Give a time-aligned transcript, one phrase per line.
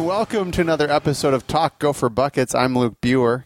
[0.00, 2.54] And welcome to another episode of Talk Gopher Buckets.
[2.54, 3.44] I'm Luke Buer.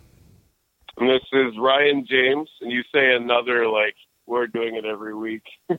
[0.97, 3.97] And this is Ryan James, and you say another like
[4.27, 5.43] we're doing it every week.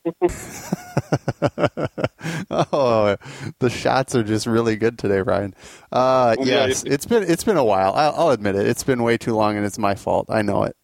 [2.51, 3.15] oh,
[3.59, 5.55] the shots are just really good today, Ryan.
[5.93, 7.93] Uh, yes, it's been it's been a while.
[7.93, 8.67] I'll, I'll admit it.
[8.67, 10.25] It's been way too long, and it's my fault.
[10.29, 10.75] I know it.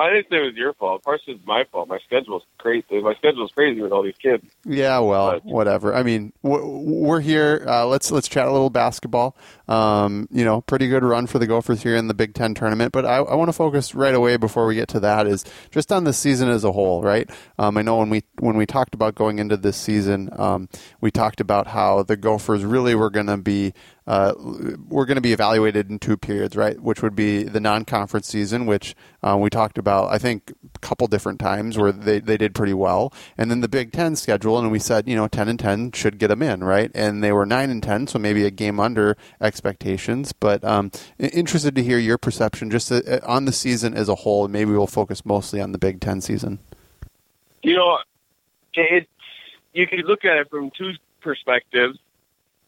[0.00, 1.02] I didn't say it was your fault.
[1.04, 1.88] Partially it's my fault.
[1.88, 3.00] My schedule's crazy.
[3.00, 4.44] My schedule's crazy with all these kids.
[4.64, 5.44] Yeah, well, but.
[5.44, 5.94] whatever.
[5.94, 7.64] I mean, we're here.
[7.66, 9.36] Uh, let's let's chat a little basketball.
[9.68, 12.92] Um, you know, pretty good run for the Gophers here in the Big Ten tournament.
[12.92, 15.92] But I, I want to focus right away before we get to that is just
[15.92, 17.28] on the season as a whole, right?
[17.58, 20.68] Um, I know when we when we talked about going into this season, um,
[21.00, 23.74] we talked about how the Gophers really were going to be
[24.10, 24.34] uh,
[24.88, 26.80] we're going to be evaluated in two periods, right?
[26.80, 31.06] Which would be the non-conference season, which uh, we talked about, I think, a couple
[31.06, 34.72] different times where they, they did pretty well, and then the Big Ten schedule, and
[34.72, 36.90] we said, you know, ten and ten should get them in, right?
[36.92, 40.32] And they were nine and ten, so maybe a game under expectations.
[40.32, 44.48] But um, interested to hear your perception just uh, on the season as a whole,
[44.48, 46.58] maybe we'll focus mostly on the Big Ten season.
[47.62, 47.98] You know,
[48.74, 49.06] it
[49.72, 51.96] you could look at it from two perspectives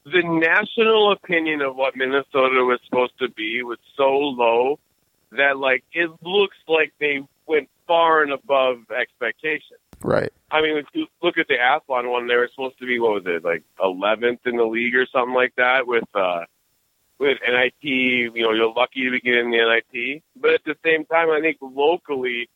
[0.04, 4.78] the national opinion of what Minnesota was supposed to be was so low
[5.32, 9.78] that like it looks like they went far and above expectations.
[10.02, 10.32] Right.
[10.50, 13.14] I mean, if you look at the Athlon one, they were supposed to be what
[13.14, 16.44] was it like 11th in the league or something like that with uh
[17.18, 17.74] with NIT.
[17.82, 19.58] You know, you're lucky to be getting the
[19.92, 22.48] NIT, but at the same time, I think locally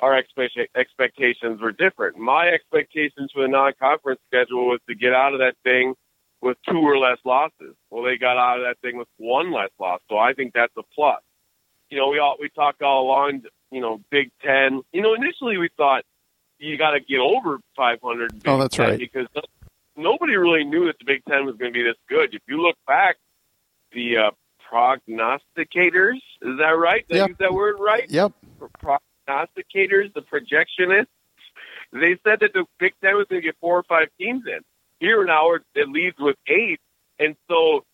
[0.00, 2.18] our expect- expectations were different.
[2.18, 5.94] My expectations for the non-conference schedule was to get out of that thing
[6.42, 7.74] with two or less losses.
[7.90, 10.72] Well, they got out of that thing with one less loss, so I think that's
[10.76, 11.20] a plus.
[11.90, 13.42] You know, we all we talked all along.
[13.70, 14.82] You know, Big Ten.
[14.92, 16.04] You know, initially we thought
[16.58, 18.42] you got to get over 500.
[18.46, 18.98] Oh, that's right.
[18.98, 19.26] Because
[19.96, 22.34] nobody really knew that the Big Ten was going to be this good.
[22.34, 23.16] If you look back,
[23.92, 24.30] the uh,
[24.72, 27.06] prognosticators is that right?
[27.08, 27.24] Did yep.
[27.24, 28.08] I use that word right?
[28.08, 28.32] Yep.
[28.82, 31.06] Prognosticators, the projectionists,
[31.92, 34.60] they said that the Big Ten was going to get four or five teams in.
[35.00, 36.78] Here now it leads with eight,
[37.18, 37.84] and so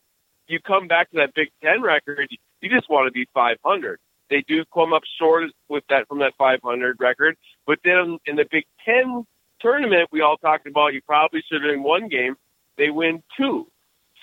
[0.49, 2.29] you come back to that Big Ten record.
[2.61, 3.99] You just want to be 500.
[4.29, 8.45] They do come up short with that from that 500 record, but then in the
[8.51, 9.25] Big Ten
[9.61, 12.35] tournament, we all talked about you probably should have in one game.
[12.77, 13.69] They win two.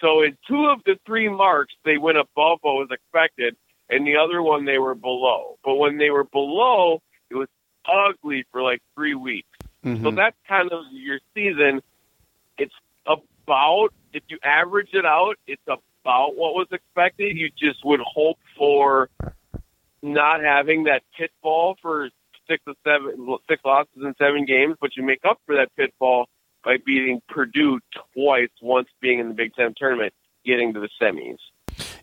[0.01, 3.55] So in two of the three marks, they went above what was expected,
[3.89, 5.57] and the other one they were below.
[5.63, 7.47] But when they were below, it was
[7.87, 9.47] ugly for like three weeks.
[9.85, 10.03] Mm-hmm.
[10.03, 11.81] So that's kind of your season
[13.45, 17.37] about if you average it out, it's about what was expected.
[17.37, 19.09] You just would hope for
[20.01, 22.09] not having that pitfall for
[22.47, 26.27] six or seven six losses in seven games, but you make up for that pitfall
[26.63, 27.79] by beating Purdue
[28.13, 30.13] twice, once being in the Big Ten tournament,
[30.45, 31.37] getting to the semis.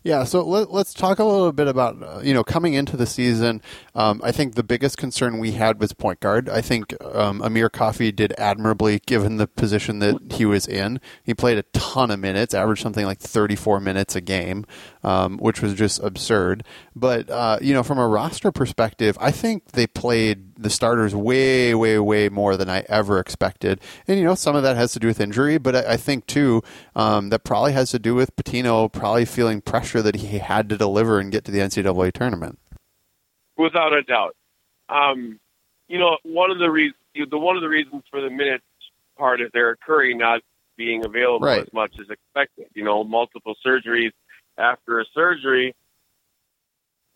[0.03, 3.05] Yeah, so let, us talk a little bit about uh, you know coming into the
[3.05, 3.61] season.
[3.93, 6.49] Um, I think the biggest concern we had was point guard.
[6.49, 10.99] I think um, Amir Coffey did admirably given the position that he was in.
[11.23, 14.65] He played a ton of minutes, averaged something like 34 minutes a game,
[15.03, 16.63] um, which was just absurd.
[16.95, 21.73] But uh, you know, from a roster perspective, I think they played the starters way,
[21.73, 23.81] way, way more than I ever expected.
[24.07, 26.27] And you know, some of that has to do with injury, but I, I think
[26.27, 26.61] too
[26.95, 30.77] um, that probably has to do with Pitino probably feeling pressure that he had to
[30.77, 32.59] deliver and get to the NCAA tournament.
[33.57, 34.35] Without a doubt,
[34.89, 35.39] um,
[35.87, 36.95] you know, one of the reasons
[37.29, 38.63] the one of the reasons for the minutes
[39.17, 40.41] part is Eric Curry not
[40.77, 41.61] being available right.
[41.61, 42.67] as much as expected.
[42.73, 44.11] You know, multiple surgeries
[44.57, 45.75] after a surgery.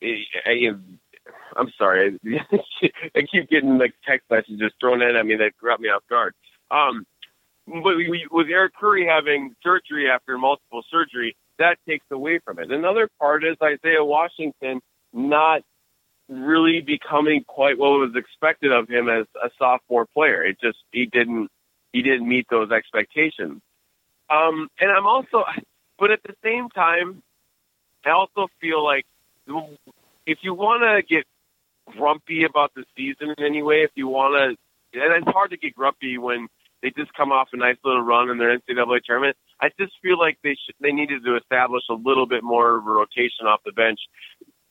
[0.01, 0.71] I,
[1.55, 2.19] I'm sorry,
[3.15, 6.33] I keep getting like text messages thrown in at me that got me off guard.
[6.69, 7.05] Um,
[7.65, 12.71] but we, with Eric Curry having surgery after multiple surgery, that takes away from it.
[12.71, 14.81] Another part is Isaiah Washington
[15.13, 15.61] not
[16.27, 20.43] really becoming quite what was expected of him as a sophomore player.
[20.43, 21.49] It just he didn't
[21.93, 23.61] he didn't meet those expectations.
[24.29, 25.43] Um, and I'm also,
[25.99, 27.21] but at the same time,
[28.05, 29.05] I also feel like
[30.25, 31.25] if you want to get
[31.97, 35.57] grumpy about the season in any way, if you want to, and it's hard to
[35.57, 36.47] get grumpy when
[36.81, 39.35] they just come off a nice little run in their NCAA tournament.
[39.59, 42.85] I just feel like they should, they needed to establish a little bit more of
[42.85, 43.99] a rotation off the bench.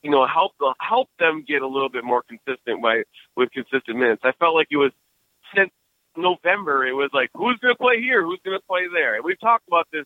[0.01, 3.03] You know, help help them get a little bit more consistent by
[3.35, 4.21] with consistent minutes.
[4.23, 4.91] I felt like it was
[5.55, 5.71] since
[6.15, 6.85] November.
[6.85, 9.39] It was like who's going to play here, who's going to play there, and we've
[9.39, 10.05] talked about this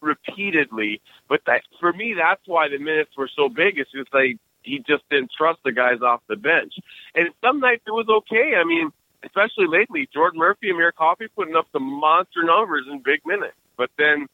[0.00, 1.00] repeatedly.
[1.28, 3.78] But that, for me, that's why the minutes were so big.
[3.78, 6.74] It's just like he just didn't trust the guys off the bench.
[7.14, 8.54] And some nights it was okay.
[8.56, 8.90] I mean,
[9.24, 13.56] especially lately, Jordan Murphy and Amir Coffey putting up some monster numbers in big minutes.
[13.76, 14.28] But then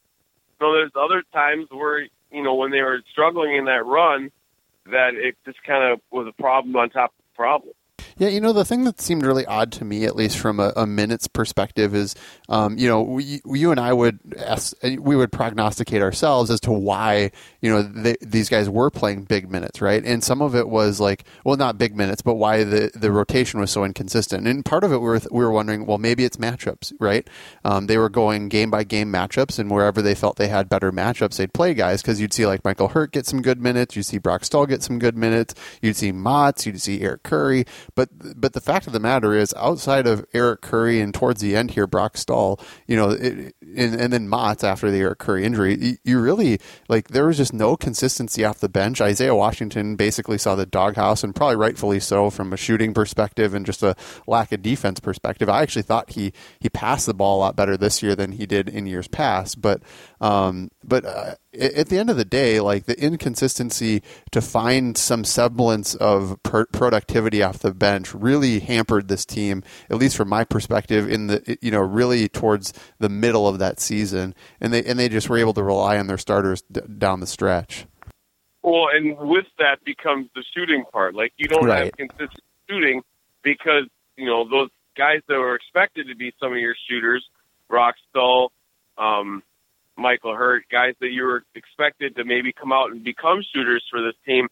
[0.59, 4.31] you know, there's other times where you know when they were struggling in that run,
[4.85, 7.73] that it just kind of was a problem on top of the problem.
[8.17, 10.71] Yeah, you know, the thing that seemed really odd to me, at least from a,
[10.77, 12.15] a minutes perspective, is,
[12.47, 16.71] um, you know, we, you and I would ask, we would prognosticate ourselves as to
[16.71, 20.01] why, you know, they, these guys were playing big minutes, right?
[20.01, 23.59] And some of it was like, well, not big minutes, but why the, the rotation
[23.59, 24.47] was so inconsistent.
[24.47, 27.29] And part of it, we were, we were wondering, well, maybe it's matchups, right?
[27.65, 30.93] Um, they were going game by game matchups, and wherever they felt they had better
[30.93, 34.03] matchups, they'd play guys because you'd see like Michael Hurt get some good minutes, you'd
[34.03, 38.04] see Brock Stull get some good minutes, you'd see Matz, you'd see Eric Curry, but
[38.11, 41.55] but but the fact of the matter is, outside of Eric Curry and towards the
[41.55, 45.43] end here, Brock Stull, you know, it, and, and then Matz after the Eric Curry
[45.43, 49.01] injury, you, you, really like there was just no consistency off the bench.
[49.01, 53.65] Isaiah Washington basically saw the doghouse, and probably rightfully so from a shooting perspective and
[53.65, 53.95] just a
[54.27, 55.49] lack of defense perspective.
[55.49, 58.45] I actually thought he he passed the ball a lot better this year than he
[58.45, 59.81] did in years past, but
[60.21, 65.23] um, but uh, at the end of the day, like the inconsistency to find some
[65.23, 70.43] semblance of per- productivity off the bench really hampered this team, at least from my
[70.43, 74.99] perspective, in the you know really towards the middle of that season, and they and
[74.99, 77.85] they just were able to rely on their starters d- down the stretch.
[78.61, 81.13] Well, and with that becomes the shooting part.
[81.13, 81.85] Like you don't right.
[81.85, 83.01] have consistent shooting
[83.43, 83.85] because
[84.17, 87.23] you know those guys that were expected to be some of your shooters,
[87.69, 88.51] Brock Stull,
[88.97, 89.43] um,
[89.97, 94.01] Michael Hurt, guys that you were expected to maybe come out and become shooters for
[94.01, 94.47] this team,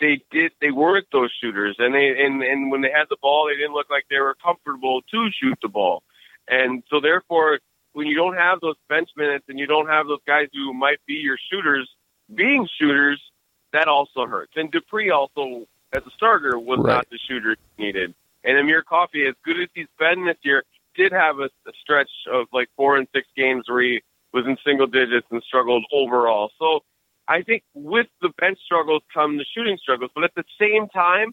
[0.00, 3.46] they did they weren't those shooters and they and, and when they had the ball
[3.46, 6.02] they didn't look like they were comfortable to shoot the ball.
[6.48, 7.60] And so therefore
[7.92, 10.98] when you don't have those bench minutes and you don't have those guys who might
[11.06, 11.88] be your shooters
[12.34, 13.20] being shooters,
[13.72, 14.52] that also hurts.
[14.56, 16.94] And Dupree also as a starter was right.
[16.94, 18.14] not the shooter needed.
[18.44, 20.62] And Amir Coffey, as good as he's been this year,
[20.94, 24.02] did have a, a stretch of like four and six games where he
[24.32, 26.50] was in single digits and struggled overall.
[26.58, 26.80] So
[27.28, 30.10] I think with the bench struggles come the shooting struggles.
[30.14, 31.30] But at the same time,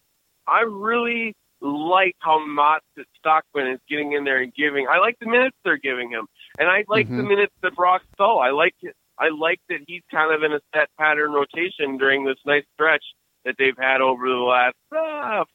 [0.47, 2.85] I really like how Matz
[3.17, 4.87] Stockman is getting in there and giving.
[4.87, 6.27] I like the minutes they're giving him,
[6.59, 7.17] and I like Mhm.
[7.17, 8.39] the minutes that Brock Stull.
[8.39, 8.95] I like it.
[9.17, 13.03] I like that he's kind of in a set pattern rotation during this nice stretch
[13.45, 15.45] that they've had over the last uh,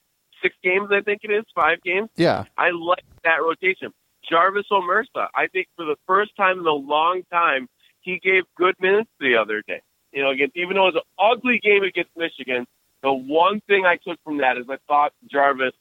[0.42, 0.88] six games.
[0.90, 2.08] I think it is five games.
[2.16, 3.92] Yeah, I like that rotation.
[4.30, 7.68] Jarvis Omersa, I think for the first time in a long time,
[8.00, 9.82] he gave good minutes the other day.
[10.12, 12.66] You know, against even though it was an ugly game against Michigan,
[13.02, 15.74] the one thing I took from that is I thought Jarvis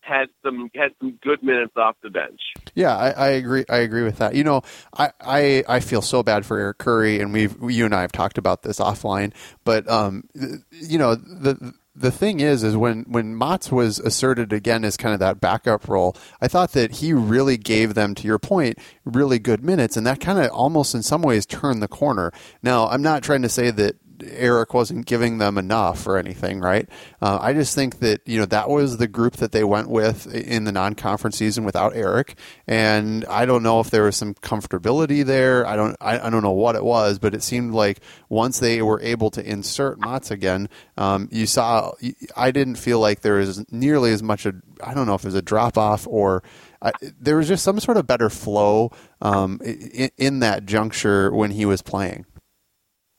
[0.00, 2.40] had some had some good minutes off the bench.
[2.74, 3.64] Yeah, I, I, agree.
[3.68, 4.34] I agree with that.
[4.34, 4.62] You know,
[4.96, 8.12] I, I, I feel so bad for Eric Curry, and we've you and I have
[8.12, 9.32] talked about this offline.
[9.64, 10.24] But um,
[10.70, 15.14] you know, the the thing is, is when when Matz was asserted again as kind
[15.14, 19.38] of that backup role, I thought that he really gave them, to your point, really
[19.38, 22.32] good minutes, and that kind of almost in some ways turned the corner.
[22.62, 26.88] Now, I'm not trying to say that Eric wasn't giving them enough or anything, right?
[27.20, 30.32] Uh, I just think that you know that was the group that they went with
[30.32, 35.24] in the non-conference season without Eric, and I don't know if there was some comfortability
[35.24, 35.66] there.
[35.66, 38.82] I don't, I, I don't know what it was, but it seemed like once they
[38.82, 41.92] were able to insert Matz again, um, you saw.
[42.36, 44.46] I didn't feel like there was nearly as much.
[44.46, 46.42] A, I don't know if was a drop off or.
[46.80, 51.50] I, there was just some sort of better flow um, in, in that juncture when
[51.50, 52.24] he was playing.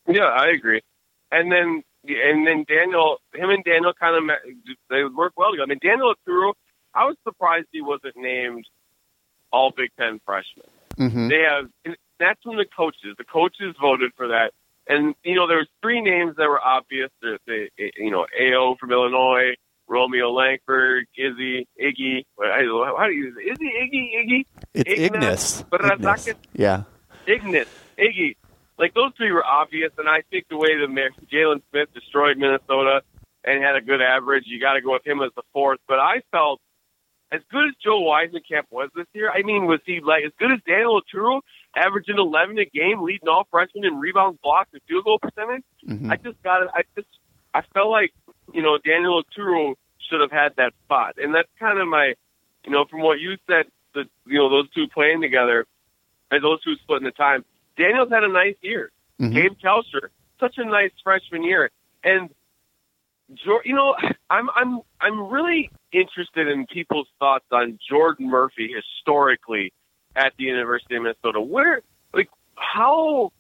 [0.08, 0.82] Yeah, I agree.
[1.32, 4.38] And then and then Daniel, him and Daniel kind of
[4.90, 5.64] they work well together.
[5.64, 6.54] I mean, Daniel Oturu,
[6.94, 8.66] I was surprised he wasn't named
[9.52, 10.66] All Big Ten freshman.
[10.98, 11.28] Mm-hmm.
[11.28, 13.16] They have that's from the coaches.
[13.18, 14.52] The coaches voted for that,
[14.88, 17.10] and you know there was three names that were obvious.
[17.22, 19.56] There's the you know Ayo from Illinois,
[19.88, 22.26] Romeo Langford, Izzy, Iggy.
[22.40, 24.46] How do you Izzy, Iggy, Iggy?
[24.74, 25.64] It's Ignas.
[25.70, 26.26] Ignas.
[26.26, 26.36] Ignas.
[26.54, 26.84] Yeah.
[27.28, 27.68] Ignas,
[27.98, 28.36] Iggy
[28.80, 33.04] like those three were obvious, and I think the way that Jalen Smith destroyed Minnesota
[33.44, 35.80] and had a good average, you got to go with him as the fourth.
[35.88, 36.62] But I felt
[37.32, 39.30] as good as Joe Wiesenkamp was this year.
[39.30, 41.42] I mean, was he like as good as Daniel Oturu,
[41.76, 45.64] averaging 11 a game, leading all freshmen in rebounds, blocks, and field goal percentage?
[45.88, 46.12] Mm-hmm.
[46.12, 46.70] I just got it.
[46.74, 47.08] I just
[47.54, 48.14] I felt like
[48.54, 49.76] you know Daniel Oturu
[50.10, 52.14] should have had that spot, and that's kind of my
[52.66, 53.66] you know from what you said.
[53.94, 55.66] The you know those two playing together,
[56.32, 57.44] and those two splitting the time.
[57.80, 58.92] Daniel's had a nice year.
[59.20, 59.34] Mm-hmm.
[59.34, 60.10] Gabe Kalscheur,
[60.40, 61.72] such a nice freshman year,
[62.04, 62.30] and
[63.66, 63.96] you know,
[64.30, 69.74] I'm I'm I'm really interested in people's thoughts on Jordan Murphy historically
[70.16, 71.42] at the University of Minnesota.
[71.42, 71.82] Where,
[72.14, 73.32] like, how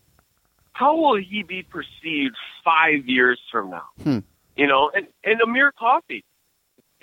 [0.74, 3.86] how will he be perceived five years from now?
[4.03, 4.19] Hmm.
[4.55, 6.24] You know, and and Amir Coffey,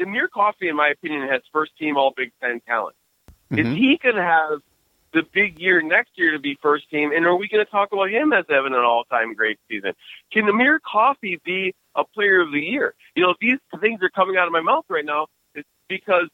[0.01, 2.97] Amir Coffey, in my opinion, has first team All Big Ten talent.
[3.51, 3.67] Mm-hmm.
[3.67, 4.61] Is he going to have
[5.13, 7.13] the big year next year to be first team?
[7.15, 9.93] And are we going to talk about him as having an all-time great season?
[10.33, 12.95] Can Amir Coffey be a player of the year?
[13.15, 15.27] You know, these things are coming out of my mouth right now
[15.89, 16.29] because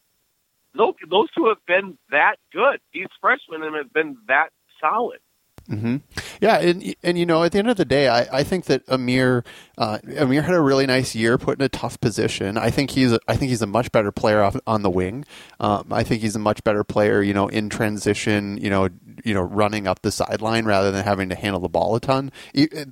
[0.74, 2.80] those, those two have been that good.
[2.92, 4.50] These freshmen have been that
[4.80, 5.18] solid.
[5.68, 5.96] Mm-hmm.
[6.40, 8.82] Yeah, and and you know, at the end of the day, I, I think that
[8.88, 9.44] Amir
[9.78, 12.58] uh, Amir had a really nice year, put in a tough position.
[12.58, 15.24] I think he's a, I think he's a much better player off, on the wing.
[15.60, 18.88] Um, I think he's a much better player, you know, in transition, you know,
[19.24, 22.30] you know, running up the sideline rather than having to handle the ball a ton.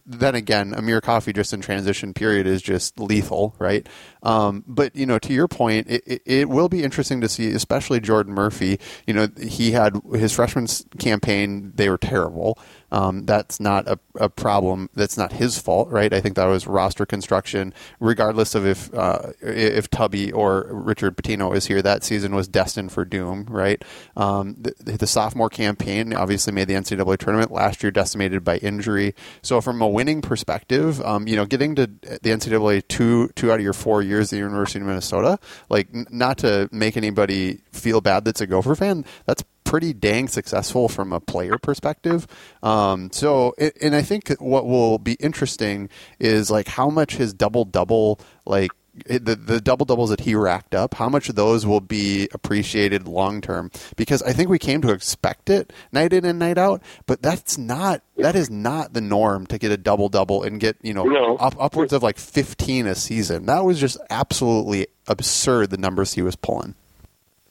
[0.07, 3.87] Then again, Amir Coffey just in transition period is just lethal, right?
[4.23, 7.51] Um, but you know, to your point, it, it, it, will be interesting to see,
[7.53, 8.79] especially Jordan Murphy.
[9.07, 10.67] You know, he had his freshman
[10.99, 12.59] campaign; they were terrible.
[12.93, 14.91] Um, that's not a, a, problem.
[14.95, 16.13] That's not his fault, right?
[16.13, 17.73] I think that was roster construction.
[18.01, 22.91] Regardless of if uh, if Tubby or Richard Pitino is here, that season was destined
[22.91, 23.83] for doom, right?
[24.17, 29.15] Um, the, the, sophomore campaign obviously made the NCAA tournament last year, decimated by injury.
[29.43, 33.61] So from a winning perspective, um, you know, getting to the NCAA two two out
[33.61, 35.39] of your four years at the University of Minnesota,
[35.69, 40.27] like n- not to make anybody feel bad that's a Gopher fan, that's pretty dang
[40.27, 42.27] successful from a player perspective.
[42.61, 47.65] Um, so, and I think what will be interesting is like how much his double
[47.65, 48.73] double like
[49.07, 53.07] the the double doubles that he racked up, how much of those will be appreciated
[53.07, 53.71] long term?
[53.95, 57.57] Because I think we came to expect it night in and night out, but that's
[57.57, 61.05] not that is not the norm to get a double double and get you know
[61.05, 61.37] no.
[61.37, 63.47] up, upwards of like fifteen a season.
[63.47, 65.71] That was just absolutely absurd.
[65.71, 66.75] The numbers he was pulling.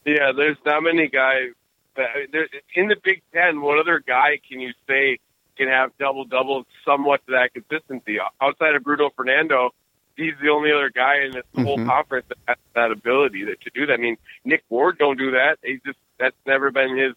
[0.05, 1.53] Yeah, there's not many guys
[2.75, 3.61] in the Big Ten.
[3.61, 5.19] What other guy can you say
[5.57, 9.71] can have double doubles somewhat to that consistency outside of Bruno Fernando?
[10.19, 11.63] he's the only other guy in this mm-hmm.
[11.63, 13.93] whole conference that has that ability to, to do that.
[13.93, 15.57] I mean, Nick Ward don't do that.
[15.63, 17.13] He's just that's never been his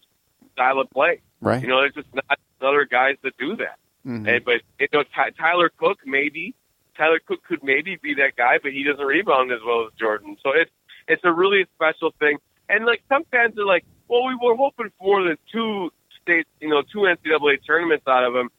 [0.53, 1.21] style of play.
[1.41, 1.61] Right.
[1.61, 3.77] You know, there's just not other guys that do that.
[4.07, 4.27] Mm-hmm.
[4.27, 6.55] And, but you know, Ty- Tyler Cook maybe
[6.97, 10.37] Tyler Cook could maybe be that guy, but he doesn't rebound as well as Jordan.
[10.41, 10.71] So it's
[11.07, 12.37] it's a really special thing.
[12.69, 15.91] And like some fans are like, well, we were hoping for the two
[16.21, 18.49] states, you know, two NCAA tournaments out of him.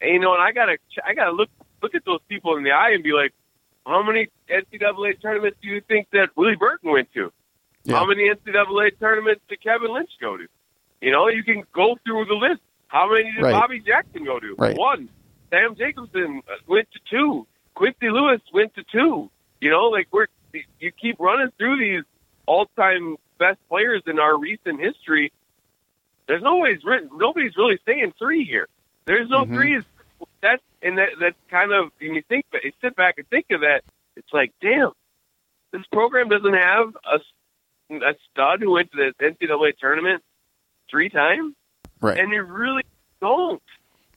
[0.00, 1.50] And, you know, and I gotta I gotta look
[1.82, 3.32] look at those people in the eye and be like,
[3.86, 7.32] how many NCAA tournaments do you think that Willie Burton went to?
[7.84, 7.96] Yeah.
[7.96, 10.46] How many NCAA tournaments did Kevin Lynch go to?
[11.00, 12.62] You know, you can go through the list.
[12.88, 13.52] How many did right.
[13.52, 14.54] Bobby Jackson go to?
[14.56, 14.76] Right.
[14.76, 15.10] One.
[15.50, 17.46] Sam Jacobson uh, went to two.
[17.74, 19.30] Quincy Lewis went to two.
[19.60, 20.26] You know, like we're
[20.78, 22.04] you keep running through these
[22.46, 25.32] all-time best players in our recent history.
[26.26, 26.78] There's always
[27.12, 28.68] nobody's really saying three here.
[29.04, 29.54] There's no mm-hmm.
[29.54, 29.82] threes
[30.40, 33.60] that's and that that's kind of when you think you sit back and think of
[33.60, 33.82] that,
[34.16, 34.92] it's like, damn,
[35.72, 40.22] this program doesn't have a, a stud who went to the NCAA tournament
[40.90, 41.54] three times,
[42.00, 42.18] right?
[42.18, 42.84] And you really
[43.20, 43.62] don't.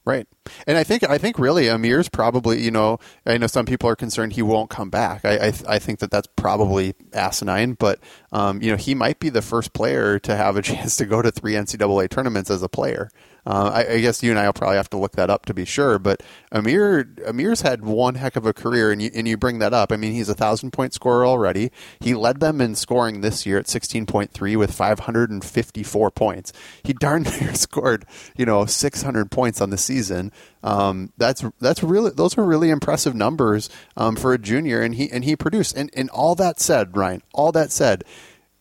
[0.08, 0.26] Right.
[0.66, 3.94] And I think I think really Amir's probably you know I know some people are
[3.94, 5.26] concerned he won't come back.
[5.26, 8.00] I I, I think that that's probably asinine, but
[8.32, 11.20] um, you know he might be the first player to have a chance to go
[11.20, 13.10] to three NCAA tournaments as a player.
[13.48, 15.54] Uh, I, I, guess you and I will probably have to look that up to
[15.54, 15.98] be sure.
[15.98, 19.72] But Amir Amir's had one heck of a career, and you and you bring that
[19.72, 19.90] up.
[19.90, 21.72] I mean, he's a thousand point scorer already.
[21.98, 25.42] He led them in scoring this year at sixteen point three with five hundred and
[25.42, 26.52] fifty four points.
[26.82, 28.04] He darn near scored
[28.36, 30.30] you know six hundred points on the season.
[30.62, 35.10] Um, that's that's really those are really impressive numbers um, for a junior, and he
[35.10, 35.74] and he produced.
[35.74, 38.04] And and all that said, Ryan, all that said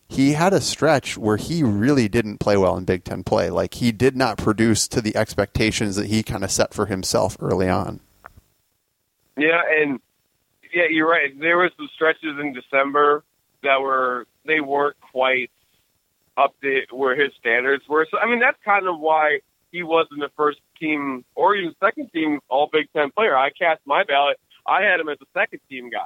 [0.10, 3.50] he had a stretch where he really didn't play well in Big Ten play.
[3.50, 7.38] Like he did not produce to the expectations that he kind of set for himself
[7.40, 8.00] early on.
[9.36, 10.00] Yeah, and
[10.74, 11.38] yeah, you're right.
[11.40, 13.24] There were some stretches in December
[13.64, 15.52] that were they weren't quite
[16.38, 18.08] up to where his standards were.
[18.10, 19.40] So I mean, that's kind of why
[19.72, 23.36] he wasn't the first team or even second team All Big Ten player.
[23.36, 24.40] I cast my ballot.
[24.66, 26.06] I had him as a second team guy,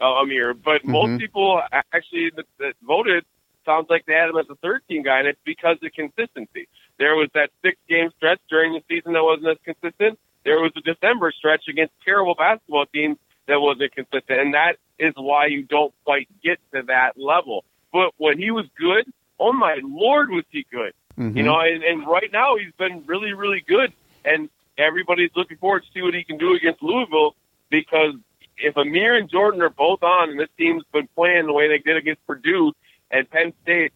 [0.00, 0.54] uh, Amir.
[0.54, 0.92] But mm-hmm.
[0.92, 3.24] most people actually that, that voted
[3.68, 6.68] sounds like they had him as a 13 guy, and it's because of consistency.
[6.98, 10.18] There was that six game stretch during the season that wasn't as consistent.
[10.44, 15.12] There was a December stretch against terrible basketball teams that wasn't consistent, and that is
[15.16, 17.64] why you don't quite get to that level.
[17.92, 19.04] But when he was good,
[19.38, 20.94] oh my lord, was he good?
[21.18, 21.36] Mm-hmm.
[21.36, 23.92] You know, and, and right now he's been really, really good,
[24.24, 24.48] and
[24.78, 27.34] everybody's looking forward to see what he can do against Louisville
[27.70, 28.14] because
[28.56, 31.78] if Amir and Jordan are both on, and this team's been playing the way they
[31.78, 32.72] did against Purdue,
[33.10, 33.92] and Penn State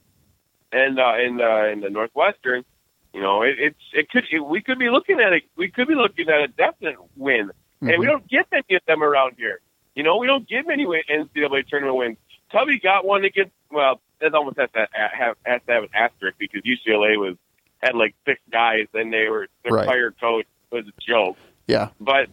[0.72, 2.64] and uh, in uh, in the Northwestern,
[3.12, 5.88] you know, it, it's it could it, we could be looking at a we could
[5.88, 7.88] be looking at a definite win, mm-hmm.
[7.88, 8.12] and we mm-hmm.
[8.12, 9.60] don't get many of them around here.
[9.94, 12.16] You know, we don't get many NCAA tournament wins.
[12.50, 16.38] Tubby got one against well, that almost has to have has to have an asterisk
[16.38, 17.36] because UCLA was
[17.82, 19.86] had like six guys, and they were their Right.
[19.86, 21.36] fire coach was a joke.
[21.66, 21.88] Yeah.
[22.00, 22.28] But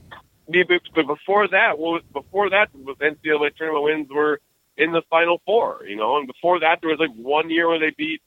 [0.96, 4.40] but before that, what was before that was NCAA tournament wins were
[4.80, 7.80] in the Final Four, you know, and before that there was like one year where
[7.80, 8.22] they beat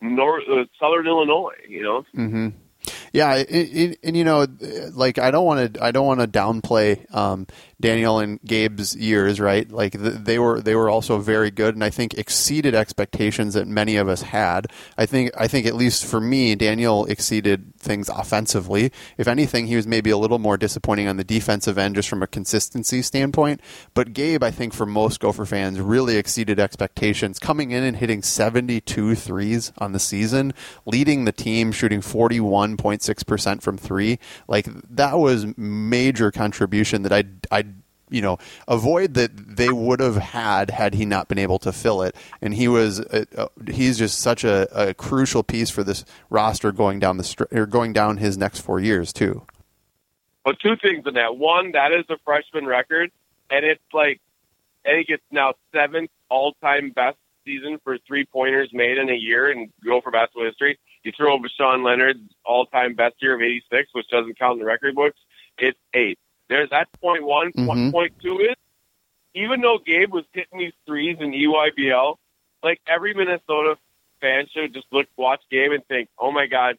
[0.00, 2.04] North uh, Southern Illinois, you know.
[2.14, 2.48] hmm
[3.12, 4.46] Yeah, and you know,
[4.94, 7.46] like I don't want to, I don't want to downplay um,
[7.82, 9.70] Daniel and Gabe's years, right?
[9.70, 13.66] Like th- they were, they were also very good, and I think exceeded expectations that
[13.66, 14.68] many of us had.
[14.96, 18.92] I think, I think at least for me, Daniel exceeded things offensively.
[19.18, 22.22] If anything, he was maybe a little more disappointing on the defensive end, just from
[22.22, 23.60] a consistency standpoint.
[23.92, 28.22] But Gabe, I think for most Gopher fans, really exceeded expectations, coming in and hitting
[28.22, 30.54] 72 threes on the season,
[30.86, 34.18] leading the team, shooting 41.6% from three.
[34.46, 37.64] Like that was major contribution that I, I,
[38.12, 38.38] you know,
[38.68, 42.14] a void that they would have had had he not been able to fill it.
[42.40, 46.72] And he was, uh, uh, he's just such a, a crucial piece for this roster
[46.72, 49.46] going down the str- or going down his next four years too.
[50.44, 51.36] Well, two things in that.
[51.36, 53.10] One, that is a freshman record,
[53.48, 54.20] and it's like,
[54.84, 59.70] I think it's now seventh all-time best season for three-pointers made in a year in
[60.02, 60.78] for basketball history.
[61.04, 64.64] You throw over Sean Leonard's all-time best year of '86, which doesn't count in the
[64.64, 65.18] record books.
[65.58, 66.18] It's eight.
[66.52, 67.50] There's that point one.
[67.52, 67.90] Mhm.
[67.92, 68.56] Point two is,
[69.34, 72.18] even though Gabe was hitting these threes in EYBL,
[72.62, 73.78] like every Minnesota
[74.20, 76.76] fan should just look, watch Gabe and think, "Oh my God,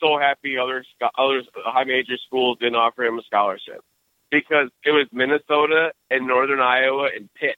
[0.00, 0.84] so happy other
[1.18, 3.82] other high major schools didn't offer him a scholarship
[4.30, 7.56] because it was Minnesota and Northern Iowa and Pitt,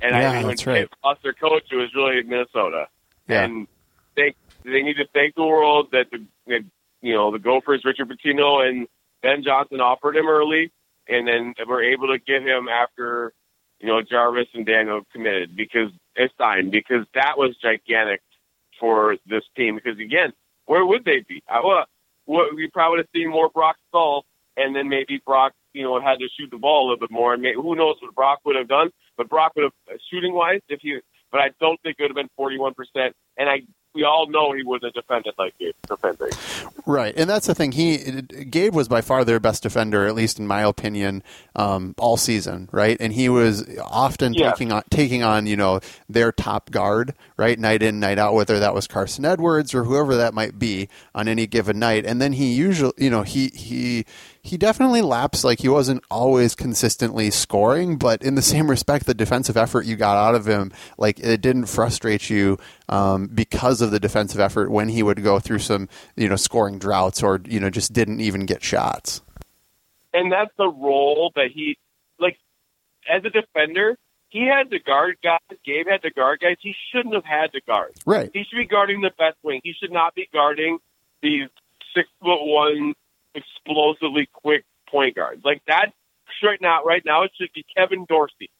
[0.00, 0.88] and Yeah, I think when that's right.
[0.88, 2.88] Pitt lost their coach, it was really Minnesota.
[3.28, 3.42] Yeah.
[3.44, 3.66] And
[4.14, 6.64] they they need to thank the world that the that,
[7.02, 8.86] you know the Gophers, Richard Pitino and
[9.22, 10.70] Ben Johnson offered him early,
[11.08, 13.32] and then we were able to get him after
[13.80, 18.20] you know Jarvis and Daniel committed because it's signed because that was gigantic
[18.80, 19.76] for this team.
[19.76, 20.32] Because again,
[20.66, 21.42] where would they be?
[21.48, 21.86] I, well,
[22.24, 24.24] what, we probably would have seen more Brock Stull,
[24.56, 27.34] and then maybe Brock, you know, had to shoot the ball a little bit more,
[27.34, 28.90] and maybe, who knows what Brock would have done.
[29.16, 30.98] But Brock would have uh, shooting wise, if he,
[31.30, 33.14] but I don't think it would have been forty one percent.
[33.38, 33.62] And I,
[33.96, 36.28] we all know he wouldn't have defended like Gabe defending.
[36.84, 37.72] Right, and that's the thing.
[37.72, 37.96] He
[38.50, 41.22] Gabe was by far their best defender, at least in my opinion,
[41.56, 42.68] um, all season.
[42.70, 44.50] Right, and he was often Yeah.
[44.52, 48.60] taking on taking on you know their top guard, right, night in night out, whether
[48.60, 52.04] that was Carson Edwards or whoever that might be on any given night.
[52.06, 54.04] And then he usually, you know, he he
[54.46, 55.44] he definitely lapsed.
[55.44, 59.96] Like he wasn't always consistently scoring, but in the same respect, the defensive effort you
[59.96, 64.70] got out of him, like it didn't frustrate you um, because of the defensive effort
[64.70, 68.20] when he would go through some, you know, scoring droughts or you know just didn't
[68.20, 69.20] even get shots.
[70.14, 71.76] and that's the role that he
[72.18, 72.38] like
[73.12, 73.96] as a defender.
[74.28, 75.38] He had to guard guys.
[75.64, 76.56] Gabe had to guard guys.
[76.60, 77.92] He shouldn't have had to guard.
[78.04, 78.30] Right.
[78.34, 79.60] He should be guarding the best wing.
[79.62, 80.78] He should not be guarding
[81.22, 81.48] these
[81.94, 82.94] six foot one,
[83.36, 85.42] explosively quick point guards.
[85.44, 85.92] Like that
[86.42, 86.82] right now.
[86.84, 88.50] Right now, it should be Kevin Dorsey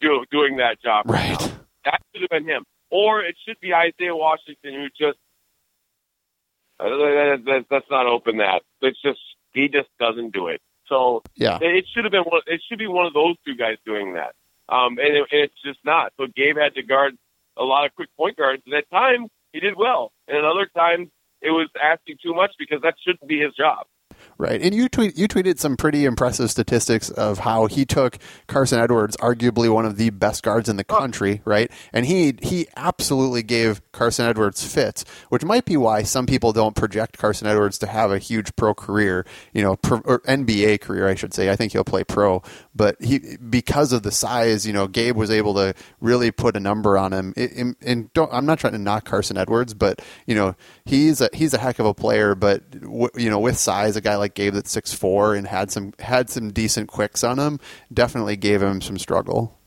[0.00, 1.06] do, doing that job.
[1.08, 1.30] Right.
[1.40, 1.52] Right.
[1.84, 5.18] That should have been him, or it should be Isaiah Washington, who just
[6.80, 8.36] uh, that- that- that's not open.
[8.38, 9.20] That it's just
[9.52, 10.60] he just doesn't do it.
[10.88, 11.58] So Yeah.
[11.60, 12.42] it should have been one.
[12.46, 14.34] It should be one of those two guys doing that.
[14.68, 16.12] Um, and, it, and it's just not.
[16.16, 17.16] So Gabe had to guard
[17.56, 20.66] a lot of quick point guards, and at times he did well, and at other
[20.66, 21.08] times
[21.40, 23.86] it was asking too much because that shouldn't be his job.
[24.38, 28.78] Right, and you tweet you tweeted some pretty impressive statistics of how he took Carson
[28.78, 30.98] Edwards, arguably one of the best guards in the oh.
[30.98, 31.70] country, right?
[31.90, 36.76] And he he absolutely gave Carson Edwards fits, which might be why some people don't
[36.76, 41.08] project Carson Edwards to have a huge pro career, you know, pro, or NBA career,
[41.08, 41.50] I should say.
[41.50, 42.42] I think he'll play pro,
[42.74, 46.60] but he because of the size, you know, Gabe was able to really put a
[46.60, 47.32] number on him.
[47.36, 51.30] And, and don't, I'm not trying to knock Carson Edwards, but you know, he's a
[51.32, 54.25] he's a heck of a player, but w- you know, with size, a guy like
[54.34, 57.60] Gabe that's six four and had some had some decent quicks on him,
[57.92, 59.58] definitely gave him some struggle.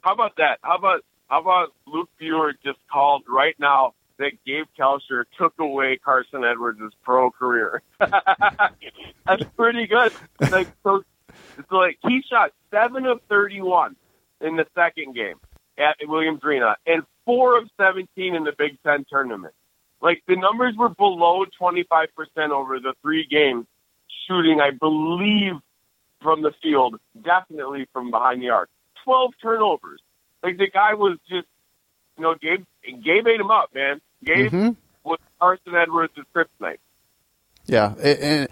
[0.00, 0.58] How about that?
[0.62, 5.98] How about how about Luke Buer just called right now that Gabe Kalscheur took away
[6.02, 7.82] Carson Edwards' pro career.
[7.98, 10.12] That's pretty good.
[10.40, 11.02] Like so,
[11.58, 13.96] it's like he shot seven of thirty-one
[14.40, 15.36] in the second game
[15.78, 19.54] at Williams Arena and four of seventeen in the Big Ten tournament.
[20.00, 23.66] Like the numbers were below twenty-five percent over the three games
[24.26, 24.60] shooting.
[24.60, 25.52] I believe
[26.22, 28.70] from the field, definitely from behind the arc.
[29.04, 30.00] Twelve turnovers.
[30.42, 31.46] Like the guy was just,
[32.16, 34.00] you know, Gabe Gabe ate him up, man.
[34.24, 34.76] Gabe Mhm.
[35.04, 36.78] was Carson Edwards' kryptonite.
[37.66, 38.48] Yeah, and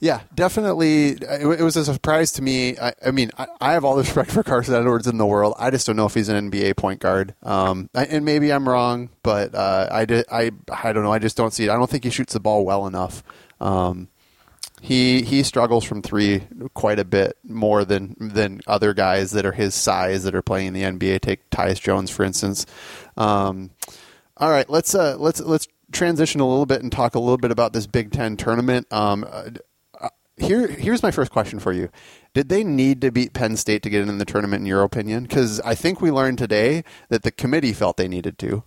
[0.00, 1.18] Yeah, definitely.
[1.20, 2.78] It, was a surprise to me.
[2.78, 5.54] I, I mean, I, I, have all the respect for Carson Edwards in the world.
[5.58, 7.34] I just don't know if he's an NBA point guard.
[7.42, 11.12] Um, and maybe I'm wrong, but uh, I, did, I, I don't know.
[11.12, 11.70] I just don't see it.
[11.70, 13.24] I don't think he shoots the ball well enough.
[13.60, 14.06] Um,
[14.80, 19.52] he he struggles from three quite a bit more than than other guys that are
[19.52, 21.20] his size that are playing in the NBA.
[21.20, 22.66] Take Tyus Jones for instance.
[23.16, 23.70] Um,
[24.36, 27.50] all right, let's uh, let's let's transition a little bit and talk a little bit
[27.50, 28.86] about this Big Ten tournament.
[28.92, 29.50] Um, uh,
[30.36, 31.88] here, here's my first question for you:
[32.34, 35.24] Did they need to beat Penn State to get in the tournament, in your opinion?
[35.24, 38.62] Because I think we learned today that the committee felt they needed to.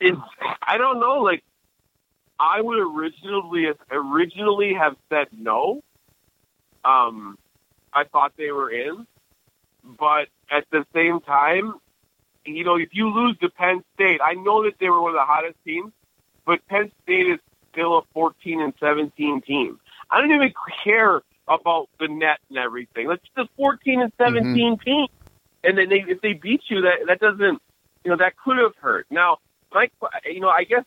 [0.00, 0.18] It's,
[0.66, 1.22] I don't know.
[1.22, 1.42] Like,
[2.42, 5.80] I would originally originally have said no.
[6.84, 7.38] Um,
[7.92, 9.06] I thought they were in,
[9.84, 11.74] but at the same time,
[12.44, 15.16] you know, if you lose to Penn State, I know that they were one of
[15.16, 15.92] the hottest teams,
[16.44, 17.38] but Penn State is
[17.70, 19.78] still a 14 and 17 team.
[20.10, 20.52] I don't even
[20.82, 23.08] care about the net and everything.
[23.08, 24.82] It's just 14 and 17 mm-hmm.
[24.82, 25.06] team.
[25.62, 27.62] And then they, if they beat you, that that doesn't,
[28.04, 29.06] you know, that could have hurt.
[29.10, 29.38] Now,
[29.72, 29.92] Mike,
[30.24, 30.84] you know, I guess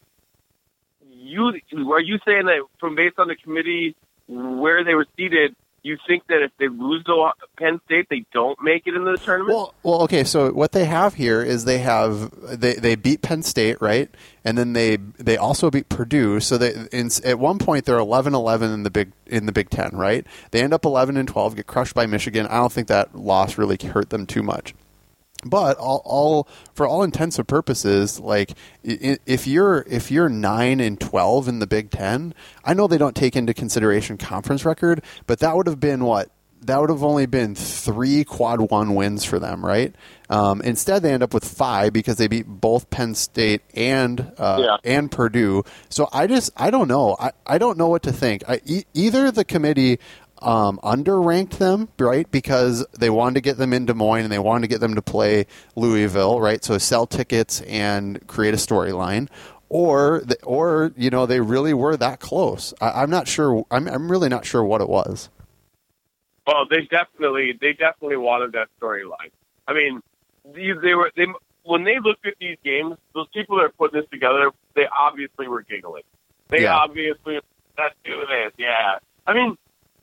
[1.26, 3.96] you are you saying that from based on the committee
[4.28, 8.58] where they were seated, you think that if they lose to Penn State, they don't
[8.62, 9.56] make it into the tournament?
[9.56, 10.24] Well, well, okay.
[10.24, 14.10] So what they have here is they have they, they beat Penn State, right?
[14.44, 16.40] And then they they also beat Purdue.
[16.40, 19.92] So they in, at one point they're 11-11 in the big in the Big Ten,
[19.94, 20.26] right?
[20.52, 22.48] They end up eleven and twelve, get crushed by Michigan.
[22.48, 24.74] I don't think that loss really hurt them too much
[25.46, 28.54] but all, all, for all intents and purposes like
[28.84, 33.16] if you're if you're 9 and 12 in the Big 10 I know they don't
[33.16, 36.30] take into consideration conference record but that would have been what
[36.66, 39.94] that would have only been three quad one wins for them, right?
[40.30, 44.58] Um, instead, they end up with five because they beat both Penn State and uh,
[44.60, 44.78] yeah.
[44.84, 45.64] and Purdue.
[45.90, 47.16] So I just I don't know.
[47.20, 48.44] I, I don't know what to think.
[48.48, 50.00] I, e- either the committee
[50.42, 52.30] um, underranked them, right?
[52.30, 54.96] Because they wanted to get them in Des Moines and they wanted to get them
[54.96, 56.64] to play Louisville, right?
[56.64, 59.30] So sell tickets and create a storyline.
[59.68, 62.74] Or, the, or you know, they really were that close.
[62.80, 63.66] I, am not sure.
[63.72, 65.30] I'm, I'm really not sure what it was.
[66.46, 69.32] Well, they definitely, they definitely wanted that storyline.
[69.68, 70.02] I mean,
[70.54, 71.26] they, they were they
[71.64, 72.96] when they looked at these games.
[73.16, 76.04] Those people that are putting this together, they obviously were giggling.
[76.50, 76.76] They yeah.
[76.76, 77.40] obviously,
[77.78, 78.54] let's do this.
[78.58, 79.00] Yeah.
[79.26, 79.58] I mean,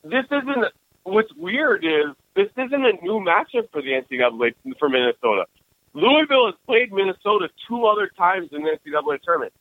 [0.05, 0.73] this isn't.
[1.05, 5.47] What's weird is this isn't a new matchup for the NCAA for Minnesota.
[5.95, 9.53] Louisville has played Minnesota two other times in the NCAA tournament.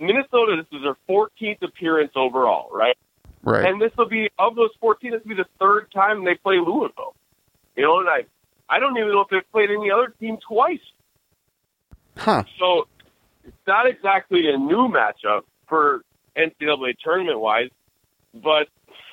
[0.00, 2.96] Minnesota, this is their 14th appearance overall, right?
[3.42, 3.64] Right.
[3.64, 5.12] And this will be of those 14.
[5.12, 7.14] This will be the third time they play Louisville.
[7.76, 8.24] You know, and I,
[8.68, 10.80] I don't even know if they've played any other team twice.
[12.16, 12.42] Huh.
[12.58, 12.88] So
[13.44, 16.02] it's not exactly a new matchup for
[16.36, 17.70] NCAA tournament wise,
[18.34, 18.68] but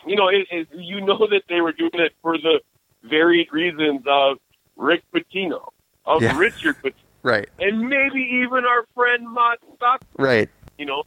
[0.05, 2.59] you know, it, it, you know that they were doing it for the
[3.03, 4.37] varied reasons of
[4.75, 5.69] Rick Pitino,
[6.05, 6.37] of yeah.
[6.37, 10.49] Richard Pitino, right, and maybe even our friend Matt Stock, right.
[10.77, 11.03] You know,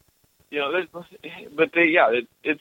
[0.50, 0.85] you know,
[1.56, 2.61] but they, yeah, it, it's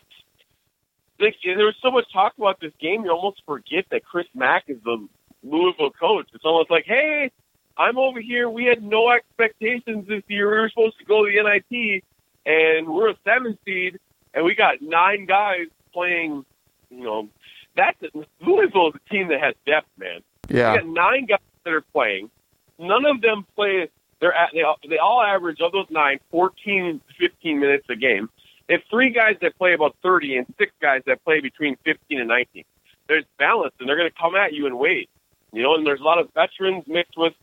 [1.19, 4.65] like, there was so much talk about this game, you almost forget that Chris Mack
[4.67, 5.07] is the
[5.43, 6.27] Louisville coach.
[6.33, 7.31] It's almost like, hey,
[7.77, 8.49] I'm over here.
[8.49, 10.49] We had no expectations this year.
[10.49, 12.03] We were supposed to go to the NIT,
[12.45, 13.99] and we're a seven seed,
[14.33, 16.45] and we got nine guys playing,
[16.89, 17.29] you know,
[17.75, 17.97] that's
[18.41, 20.19] Louisville is a team that has depth, man.
[20.49, 22.29] Yeah, we got nine guys that are playing.
[22.77, 23.89] None of them play.
[24.19, 28.29] They're at they all, they all average of those nine 14, 15 minutes a game.
[28.67, 32.19] They have three guys that play about thirty and six guys that play between fifteen
[32.19, 32.65] and nineteen.
[33.07, 35.09] There's balance, and they're going to come at you in waves.
[35.53, 37.33] You know, and there's a lot of veterans mixed with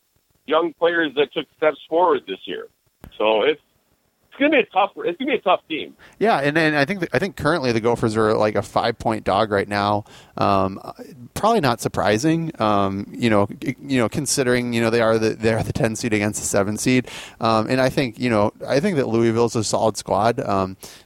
[0.47, 2.67] young players that took steps forward this year.
[3.17, 3.61] So it's
[4.33, 4.93] it's gonna be a tough.
[4.97, 5.95] It's gonna be a tough team.
[6.19, 8.99] Yeah, and then I think the, I think currently the Gophers are like a five
[8.99, 10.05] point dog right now.
[10.39, 10.81] Um,
[11.35, 12.51] probably not surprising.
[12.59, 15.97] Um, you know, you know, considering you know they are the they are the ten
[15.97, 17.09] seed against the seven seed,
[17.41, 20.41] um, and I think you know I think that Louisville's a solid squad.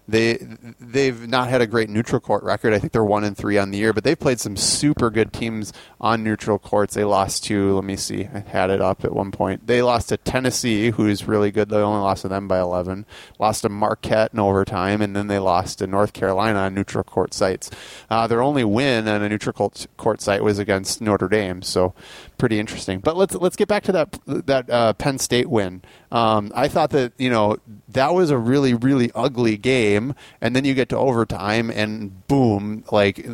[0.09, 0.39] They
[0.81, 2.73] they've not had a great neutral court record.
[2.73, 5.33] I think they're one and three on the year, but they've played some super good
[5.33, 6.95] teams on neutral courts.
[6.95, 9.67] They lost to let me see, I had it up at one point.
[9.67, 11.69] They lost to Tennessee, who's really good.
[11.69, 13.05] They only lost to them by eleven.
[13.39, 17.35] Lost to Marquette in overtime, and then they lost to North Carolina on neutral court
[17.35, 17.71] sites.
[18.09, 21.95] Uh, their only win on a neutral court site was against Notre Dame, so
[22.39, 23.01] pretty interesting.
[23.01, 25.83] But let's let's get back to that that uh, Penn State win.
[26.11, 30.65] Um, I thought that you know that was a really really ugly game, and then
[30.65, 33.27] you get to overtime, and boom, like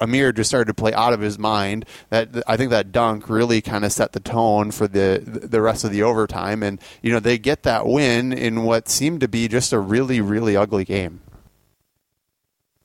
[0.00, 1.84] Amir just started to play out of his mind.
[2.08, 5.84] That I think that dunk really kind of set the tone for the the rest
[5.84, 9.48] of the overtime, and you know they get that win in what seemed to be
[9.48, 11.20] just a really really ugly game.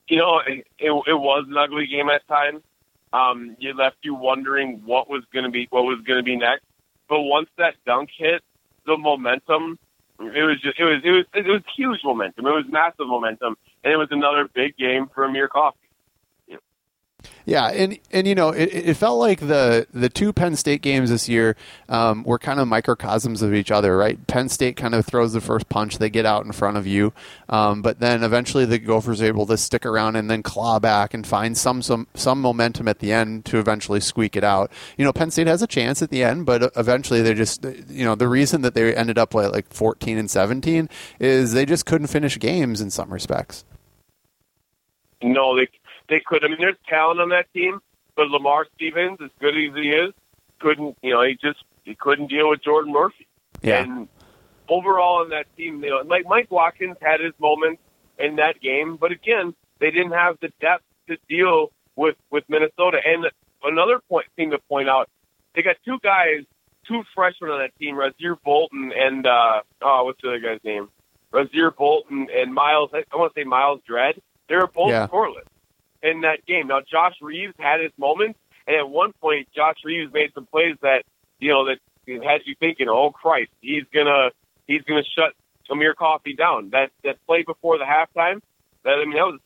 [0.07, 2.61] You know, it, it, it was an ugly game at times.
[3.15, 6.35] Um, you left you wondering what was going to be what was going to be
[6.35, 6.65] next.
[7.07, 8.41] But once that dunk hit,
[8.85, 9.79] the momentum
[10.19, 12.45] it was just it was it was it was huge momentum.
[12.45, 15.77] It was massive momentum, and it was another big game for Amir Coffey.
[17.45, 21.11] Yeah, and and you know, it, it felt like the the two Penn State games
[21.11, 21.55] this year
[21.87, 24.25] um, were kind of microcosms of each other, right?
[24.25, 27.13] Penn State kind of throws the first punch, they get out in front of you,
[27.47, 31.13] um, but then eventually the Gophers are able to stick around and then claw back
[31.13, 34.71] and find some some some momentum at the end to eventually squeak it out.
[34.97, 38.05] You know, Penn State has a chance at the end, but eventually they just you
[38.05, 41.85] know the reason that they ended up like like fourteen and seventeen is they just
[41.85, 43.65] couldn't finish games in some respects.
[45.21, 45.67] No, they
[46.09, 46.43] they could.
[46.43, 47.79] I mean, there's talent on that team,
[48.15, 50.13] but Lamar Stevens, as good as he is,
[50.59, 50.97] couldn't.
[51.01, 53.27] You know, he just he couldn't deal with Jordan Murphy.
[53.61, 53.83] Yeah.
[53.83, 54.07] And
[54.69, 57.81] overall on that team, you know, like Mike Watkins had his moments
[58.17, 62.99] in that game, but again, they didn't have the depth to deal with with Minnesota.
[63.05, 63.25] And
[63.63, 65.09] another point thing to point out,
[65.55, 66.45] they got two guys,
[66.87, 70.89] two freshmen on that team, Rasir Bolton and uh oh, what's the other guy's name?
[71.33, 72.91] Rasir Bolton and Miles.
[72.93, 74.21] I want to say Myles Dread.
[74.47, 75.07] They were both Yeah.
[75.07, 75.43] scoreless
[76.05, 76.67] in that game.
[76.67, 80.75] Now Josh Reaves had his moments, and at one point Josh Reaves made some plays
[80.81, 81.03] that
[81.39, 81.79] you know that
[82.23, 84.29] had you thinking, "Oh Christ, he's gonna
[84.67, 85.33] he's gonna shut
[85.69, 88.41] Amir Coffey down." That that play before the halftime,
[88.83, 89.39] that I mean that was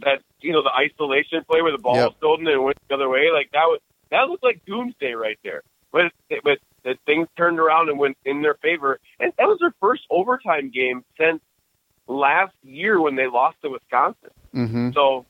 [0.00, 2.06] that you know the isolation play where the ball Yep.
[2.08, 3.30] was stolen and it went the other way.
[3.32, 5.62] Like that was that looked like doomsday right there.
[5.92, 9.74] But but the things turned around and went in their favor, and that was their
[9.80, 11.40] first overtime game since
[12.06, 14.30] last year when they lost to Wisconsin.
[14.54, 14.90] Mm-hmm.
[14.92, 15.26] So,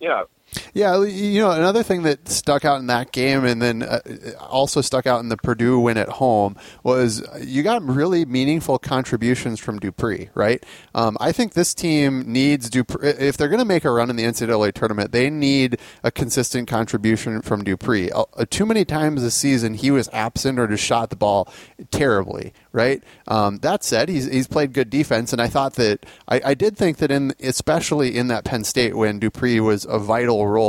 [0.00, 0.24] yeah,
[0.72, 4.00] Yeah, you know, another thing that stuck out in that game and then uh,
[4.38, 9.58] also stuck out in the Purdue win at home was you got really meaningful contributions
[9.58, 10.64] from Dupree, right?
[10.94, 13.08] Um, I think this team needs Dupree.
[13.08, 16.68] If they're going to make a run in the NCAA tournament, they need a consistent
[16.68, 18.10] contribution from Dupree.
[18.12, 21.52] Uh, too many times this season, he was absent or just shot the ball
[21.90, 23.02] terribly, right?
[23.26, 26.76] Um, that said, he's, he's played good defense, and I thought that I, I did
[26.76, 30.59] think that in especially in that Penn State when Dupree was a vital role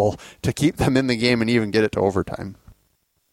[0.41, 2.55] to keep them in the game and even get it to overtime.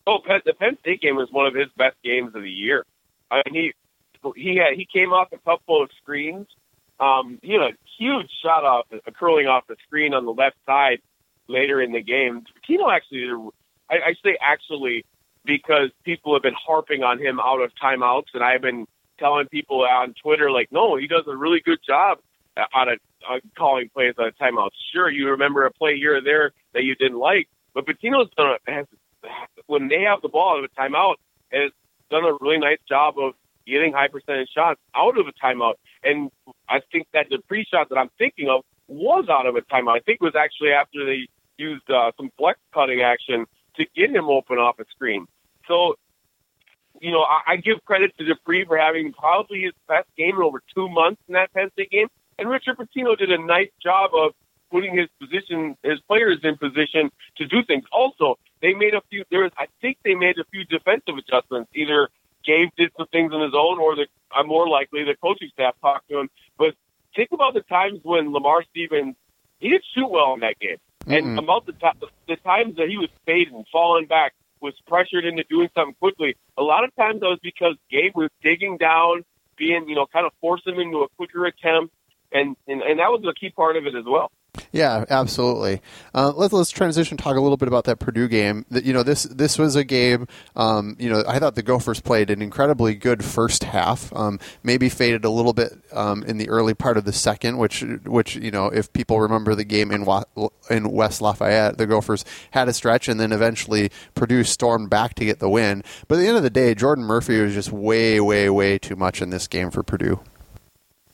[0.07, 2.87] Oh, the Penn State game was one of his best games of the year.
[3.31, 3.73] I mean, he
[4.37, 6.47] he had he came off a couple of screens.
[6.99, 10.57] Um, he had a huge shot off, a curling off the screen on the left
[10.67, 11.01] side
[11.47, 12.45] later in the game.
[12.67, 13.29] Tino actually,
[13.91, 15.05] I, I say actually
[15.45, 18.87] because people have been harping on him out of timeouts, and I've been
[19.19, 22.19] telling people on Twitter like, no, he does a really good job
[22.75, 22.97] on a
[23.29, 24.71] uh, calling plays on a timeout.
[24.93, 28.57] Sure, you remember a play here or there that you didn't like, but Pitino's done
[28.67, 28.87] a, has
[29.67, 31.17] when they have the ball out of a timeout,
[31.53, 31.73] has
[32.11, 33.35] done a really nice job of
[33.67, 35.75] getting high percentage shots out of a timeout.
[36.03, 36.31] And
[36.69, 39.97] I think that the pre shot that I'm thinking of was out of a timeout.
[39.97, 41.29] I think it was actually after they
[41.59, 43.45] used uh, some flex cutting action
[43.77, 45.27] to get him open off a screen.
[45.67, 45.97] So,
[47.01, 50.43] you know, I, I give credit to Dupree for having probably his best game in
[50.43, 52.09] over two months in that Penn State game.
[52.39, 54.33] And Richard Pitino did a nice job of
[54.71, 57.85] putting his position, his players in position to do things.
[57.93, 59.25] Also, they made a few.
[59.31, 61.71] There was, I think, they made a few defensive adjustments.
[61.75, 62.09] Either
[62.45, 65.75] Gabe did some things on his own, or the, I'm more likely the coaching staff
[65.81, 66.31] talked to him.
[66.59, 66.75] But
[67.17, 69.17] think about the times when Lamar Stevens
[69.61, 71.43] he didn't shoot well in that game, and Mm-mm.
[71.43, 71.73] about the,
[72.29, 76.37] the times that he was fading, falling back, was pressured into doing something quickly.
[76.57, 79.25] A lot of times that was because Gabe was digging down,
[79.57, 81.93] being you know kind of forcing him into a quicker attempt,
[82.33, 84.31] and and, and that was a key part of it as well.
[84.73, 85.81] Yeah, absolutely.
[86.15, 87.17] Uh, let's let's transition.
[87.17, 88.65] Talk a little bit about that Purdue game.
[88.71, 90.27] That you know this this was a game.
[90.57, 94.15] Um, you know, I thought the Gophers played an incredibly good first half.
[94.15, 97.83] Um, maybe faded a little bit um, in the early part of the second, which
[98.05, 100.25] which you know if people remember the game in Wa-
[100.69, 105.25] in West Lafayette, the Gophers had a stretch and then eventually Purdue stormed back to
[105.25, 105.83] get the win.
[106.09, 108.97] But at the end of the day, Jordan Murphy was just way way way too
[108.97, 110.21] much in this game for Purdue.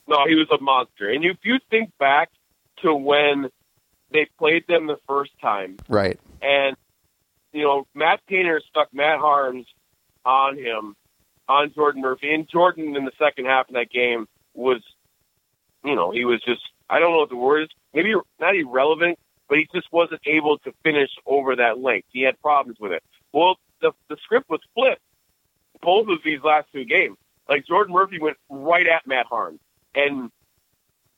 [0.07, 1.09] No, he was a monster.
[1.11, 2.31] And if you think back
[2.83, 3.49] to when
[4.13, 6.19] they played them the first time, Right.
[6.43, 6.77] and
[7.53, 9.67] you know Matt Painter stuck Matt Haarms
[10.25, 10.95] on him,
[11.49, 14.83] on Jordan Murphy, and Jordan in the second half of that game was,
[15.85, 19.19] you know, he was just I don't know what the word is, maybe not irrelevant,
[19.49, 22.09] but he just wasn't able to finish over that length.
[22.13, 23.03] He had problems with it.
[23.33, 25.01] Well, the the script was flipped
[25.81, 27.17] both of these last two games.
[27.49, 29.59] Like Jordan Murphy went right at Matt Haarms
[29.95, 30.31] and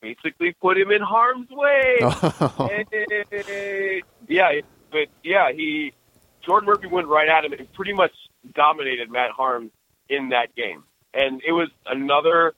[0.01, 1.99] basically put him in harm's way.
[2.89, 4.51] Hey, yeah,
[4.91, 5.93] but yeah, he
[6.45, 8.11] Jordan Murphy went right at him and pretty much
[8.53, 9.71] dominated Matt Haarms
[10.09, 10.83] in that game.
[11.13, 12.53] And it was another,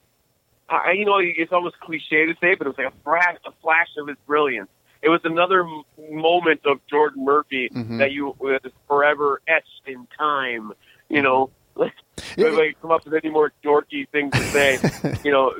[0.67, 3.51] I, you know, it's almost cliche to say, but it was like a flash, a
[3.61, 4.69] flash of his brilliance
[5.01, 7.99] it was another m- moment of Jordan Murphy Mhm.
[7.99, 10.73] that you was forever etched in time.
[11.07, 11.93] You know, like,
[12.37, 14.77] like come up with any more dorky things to say,
[15.23, 15.53] you know,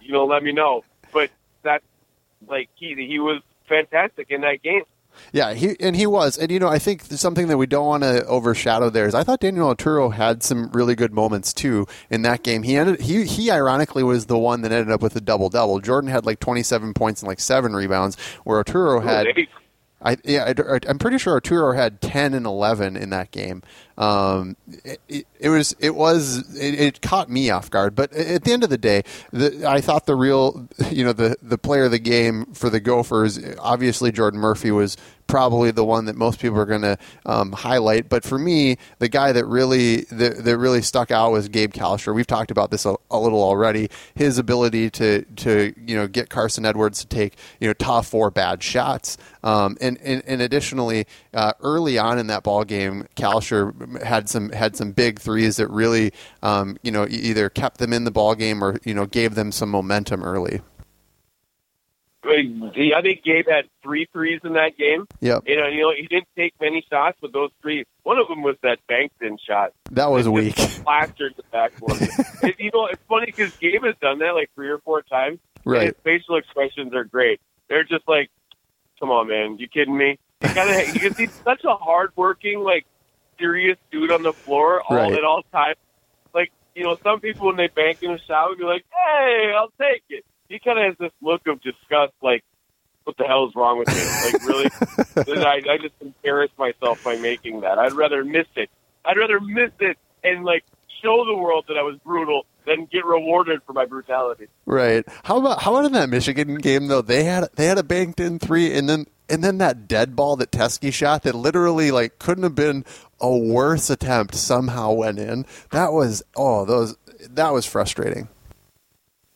[0.00, 0.84] you know, let me know.
[1.12, 1.30] But
[1.62, 1.82] that,
[2.48, 4.82] like he he was fantastic in that game.
[5.32, 8.02] Yeah, he and he was, and you know, I think something that we don't want
[8.02, 12.22] to overshadow there is I thought Daniel Oturu had some really good moments too in
[12.22, 12.62] that game.
[12.62, 15.80] He ended he he ironically was the one that ended up with a double double.
[15.80, 19.26] Jordan had like twenty seven points and like seven rebounds, where Oturu had
[20.02, 23.62] I yeah, I, I'm pretty sure Oturu had ten and eleven in that game.
[23.96, 24.56] Um,
[25.08, 28.64] it, it, was it was it, it caught me off guard, but at the end
[28.64, 29.02] of the day,
[29.32, 32.80] the, I thought the real you know the the player of the game for the
[32.80, 37.52] Gophers, obviously Jordan Murphy was probably the one that most people are going to um,
[37.52, 38.08] highlight.
[38.08, 42.14] But for me, the guy that really that, that really stuck out was Gabe Kalscheur.
[42.14, 43.88] We've talked about this a, a little already.
[44.14, 48.30] His ability to to you know get Carson Edwards to take you know tough or
[48.30, 53.72] bad shots, um, and, and and additionally, uh, early on in that ball game, Kalscheur
[54.02, 58.04] had some had some big threes that really um, you know either kept them in
[58.04, 60.60] the ball game or you know gave them some momentum early.
[62.26, 65.06] I think Gabe had three threes in that game.
[65.20, 68.28] Yep, You know, you know, he didn't take many shots, but those three, one of
[68.28, 69.72] them was that Bankton shot.
[69.90, 70.56] that was weak.
[70.84, 72.00] Plastered the backboard.
[72.42, 75.38] it, you know, it's funny because Gabe has done that like three or four times.
[75.56, 75.86] and Right.
[75.88, 77.40] His facial expressions are great.
[77.68, 78.30] They're just like,
[79.00, 82.86] "Come on, man, you kidding me?" You kind of, because he's such a hardworking, like
[83.38, 85.12] serious dude on the floor all Right.
[85.12, 85.76] at all times.
[86.34, 89.52] Like, you know, some people when they bank in a shot would be like, "Hey,
[89.56, 92.42] I'll take it." He kind of has this look of disgust, like,
[93.04, 93.94] "What the hell is wrong with me?"
[94.32, 95.44] Like, really?
[95.46, 97.78] I, I just embarrass myself by making that.
[97.78, 98.70] I'd rather miss it.
[99.04, 100.64] I'd rather miss it and like
[101.02, 104.46] show the world that I was brutal than get rewarded for my brutality.
[104.64, 105.04] Right.
[105.22, 107.02] How about how about in that Michigan game though?
[107.02, 110.36] They had they had a banked in three, and then and then that dead ball
[110.36, 112.84] that Teske shot that literally like couldn't have been
[113.20, 115.46] a worse attempt somehow went in.
[115.70, 116.96] That was oh those
[117.30, 118.28] that was frustrating.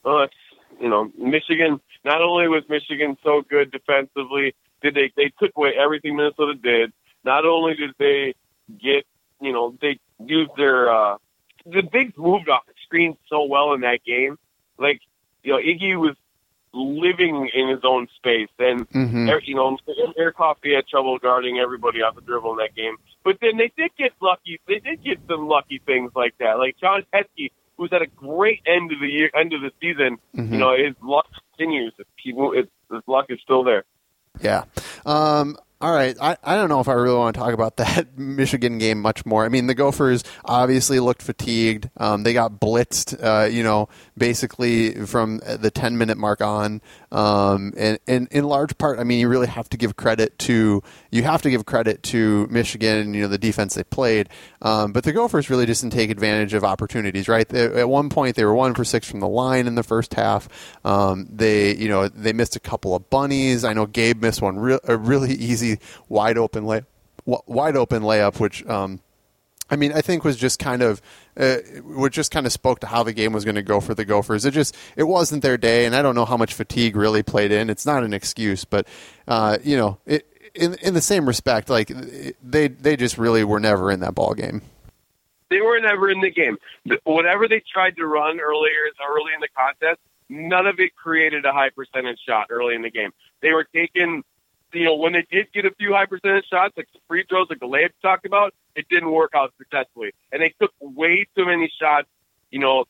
[0.05, 0.35] Well, it's
[0.81, 1.81] you know Michigan.
[2.05, 6.92] Not only was Michigan so good defensively, did they they took away everything Minnesota did.
[7.24, 8.35] Not only did they
[8.81, 9.05] get
[9.40, 11.16] you know they used their uh,
[11.64, 14.38] the bigs moved off the screen so well in that game.
[14.79, 15.01] Like
[15.42, 16.16] you know Iggy was
[16.72, 19.78] living in his own space and hmm Er- you know,
[20.16, 22.96] Eric Coffey had trouble guarding everybody off the dribble in that game.
[23.24, 24.61] But then they did get lucky.
[24.66, 26.59] They did get some lucky things like that.
[26.59, 30.18] Like Jon Teske, who's at a great end of the year, end of the season.
[30.37, 30.52] Mhm.
[30.52, 31.26] You know, his luck
[31.57, 31.92] continues.
[31.98, 33.85] If people, it's, his luck is still there.
[34.40, 34.64] Yeah.
[35.04, 36.17] Um, all right.
[36.21, 39.25] I, I don't know if I really want to talk about that Michigan game much
[39.25, 39.45] more.
[39.45, 41.88] I mean, the Gophers obviously looked fatigued.
[41.97, 46.83] Um, they got blitzed, uh, you know, basically from the 10 minute mark on.
[47.12, 50.83] Um, and, and in large part, I mean, you really have to give credit to,
[51.11, 54.29] you have to give credit to Michigan, you know, the defense they played.
[54.61, 57.49] Um, but the Gophers really just didn't take advantage of opportunities, right?
[57.49, 60.14] They, at one point, they were one for six from the line in the first
[60.14, 60.49] half.
[60.85, 63.64] Um, they, you know, they missed a couple of bunnies.
[63.64, 65.67] I know Gabe missed one, real, a really easy
[66.09, 66.83] wide open lay,
[67.24, 69.00] wide open layup, which, um,
[69.70, 71.02] I mean, I think was just kind of,
[71.37, 73.94] uh, which just kind of spoke to how the game was going to go for
[73.94, 74.46] the Gophers.
[74.46, 77.52] It just, it wasn't their day, and I don't know how much fatigue really played
[77.52, 77.68] in.
[77.68, 78.88] It's not an excuse, but
[79.26, 81.88] uh, you know, it, in in the same respect, like
[82.42, 84.62] they they just really were never in that ball game.
[85.50, 86.59] They were never in the game.
[87.04, 88.72] Whatever they tried to run earlier,
[89.09, 92.90] early in the contest, none of it created a high percentage shot early in the
[92.90, 93.12] game.
[93.40, 94.24] They were taking,
[94.72, 97.48] you know, when they did get a few high percentage shots, like the free throws,
[97.48, 100.12] like layups talked about, it didn't work out successfully.
[100.33, 102.09] And they took way too many shots,
[102.50, 102.85] you know,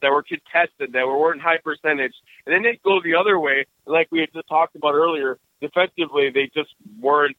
[0.00, 2.14] that were contested, that were, weren't high percentage.
[2.46, 5.38] And then they go the other way, like we had just talked about earlier.
[5.60, 7.36] Defensively, they just weren't,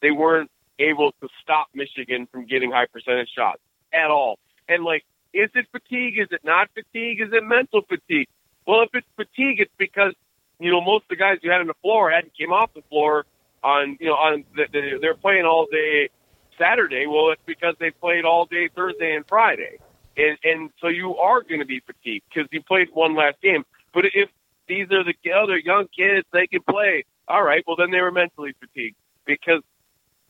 [0.00, 3.60] they weren't able to stop Michigan from getting high percentage shots
[3.92, 4.38] at all.
[4.68, 6.18] And like, is it fatigue?
[6.18, 7.20] Is it not fatigue?
[7.20, 8.28] Is it mental fatigue?
[8.66, 10.12] Well, if it's fatigue, it's because
[10.58, 12.82] you know most of the guys you had on the floor hadn't came off the
[12.88, 13.24] floor
[13.62, 16.10] on you know on the, the, they're playing all day
[16.58, 17.06] Saturday.
[17.06, 19.78] Well, it's because they played all day Thursday and Friday,
[20.16, 23.64] and and so you are going to be fatigued because you played one last game.
[23.92, 24.28] But if
[24.66, 27.04] these are the other young kids, they can play.
[27.26, 29.62] All right, well then they were mentally fatigued because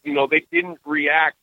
[0.04, 1.36] you know they didn't react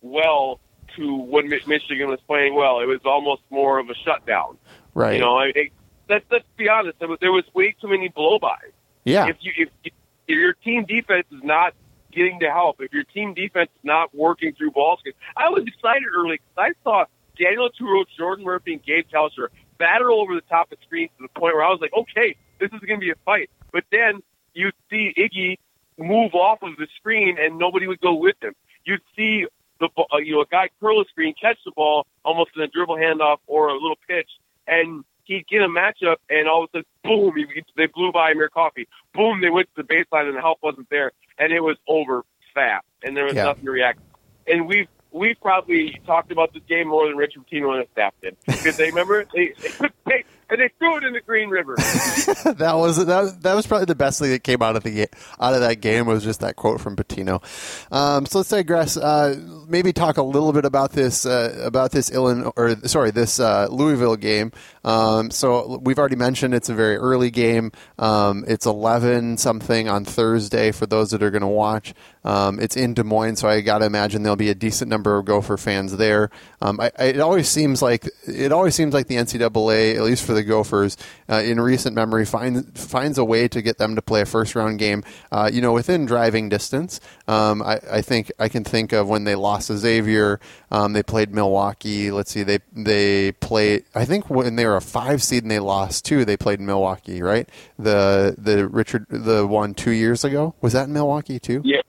[0.00, 0.60] well
[0.96, 2.80] to when Michigan was playing well.
[2.80, 4.58] It was almost more of a shutdown.
[4.94, 5.14] Right.
[5.14, 5.72] You know, I, it,
[6.08, 6.98] let, let's be honest.
[6.98, 8.72] There was, there was way too many blowbys.
[9.04, 9.28] yeah.
[9.28, 9.92] If you if, if
[10.28, 11.74] your team defense is not
[12.12, 15.64] getting to help, if your team defense is not working through ball skins, I was
[15.66, 17.04] excited early because I saw
[17.38, 19.48] Daniel Oturu, Jordan Murphy, and Gabe Kalscheur
[19.78, 22.70] battle over the top of screens to the point where I was like, okay, this
[22.72, 23.50] is going to be a fight.
[23.72, 24.22] But then
[24.54, 25.58] you see Iggy
[25.98, 28.54] move off of the screen and nobody would go with him.
[28.84, 29.46] You'd see
[29.80, 32.68] the uh, you know a guy curl a screen, catch the ball almost in a
[32.68, 34.28] dribble handoff or a little pitch,
[34.66, 38.30] and he'd get a matchup, and all of a sudden, boom, he, they blew by
[38.32, 38.86] Amir Coffey.
[39.14, 42.24] Boom, they went to the baseline, and the help wasn't there, and it was over
[42.54, 43.44] fast, and there was Yeah.
[43.44, 44.00] nothing to react.
[44.46, 48.14] And we've we've probably talked about this game more than Richard Pitino and his staff
[48.22, 51.74] did because they remember they, they they, and they threw it in the Green River.
[51.78, 55.08] that was that, that was probably the best thing that came out of the
[55.40, 57.42] out of that game was just that quote from Pitino.
[57.90, 58.98] Um, so let's digress.
[58.98, 63.40] Uh, maybe talk a little bit about this uh, about this Illinois or sorry this
[63.40, 64.52] uh, Louisville game.
[64.84, 67.72] Um, so we've already mentioned it's a very early game.
[67.98, 71.94] Um, it's eleven something on Thursday for those that are going to watch.
[72.24, 75.16] Um, it's in Des Moines, so I got to imagine there'll be a decent number
[75.16, 76.30] of Gopher fans there.
[76.60, 80.24] Um, I, I, it always seems like it always seems like the NCAA, at least
[80.24, 80.96] for the Gophers,
[81.28, 84.54] uh, in recent memory, finds finds a way to get them to play a first
[84.54, 85.04] round game.
[85.30, 87.00] Uh, you know, within driving distance.
[87.28, 90.40] Um, I, I think I can think of when they lost to Xavier.
[90.70, 92.10] Um, they played Milwaukee.
[92.10, 93.84] Let's see, they they played.
[93.94, 97.22] I think when they were a five seed and they lost two, they played Milwaukee.
[97.22, 101.62] Right, the the Richard the one two years ago was that in Milwaukee too.
[101.64, 101.80] yeah,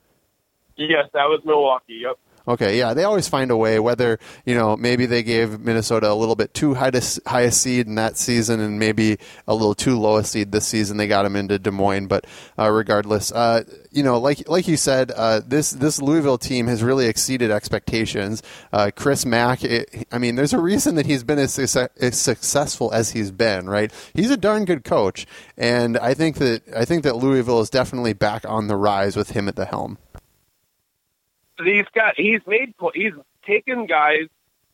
[0.75, 2.01] yes, that was Milwaukee.
[2.03, 2.17] Yep.
[2.45, 3.79] Okay, yeah, they always find a way.
[3.79, 7.51] Whether you know, maybe they gave Minnesota a little bit too high to, high a
[7.51, 9.17] seed in that season, and maybe
[9.47, 10.97] a little too low a seed this season.
[10.97, 12.27] They got them into Des Moines, but
[12.59, 16.83] uh, regardless, uh, you know, like like you said, uh, this this Louisville team has
[16.83, 18.43] really exceeded expectations.
[18.73, 22.91] Uh, Chris Mack, it, I mean, there's a reason that he's been as, as successful
[22.91, 23.69] as he's been.
[23.69, 25.25] Right, he's a darn good coach,
[25.57, 29.29] and I think that I think that Louisville is definitely back on the rise with
[29.29, 29.97] him at the helm.
[31.57, 33.13] He's got he's made he's
[33.45, 34.27] taken guys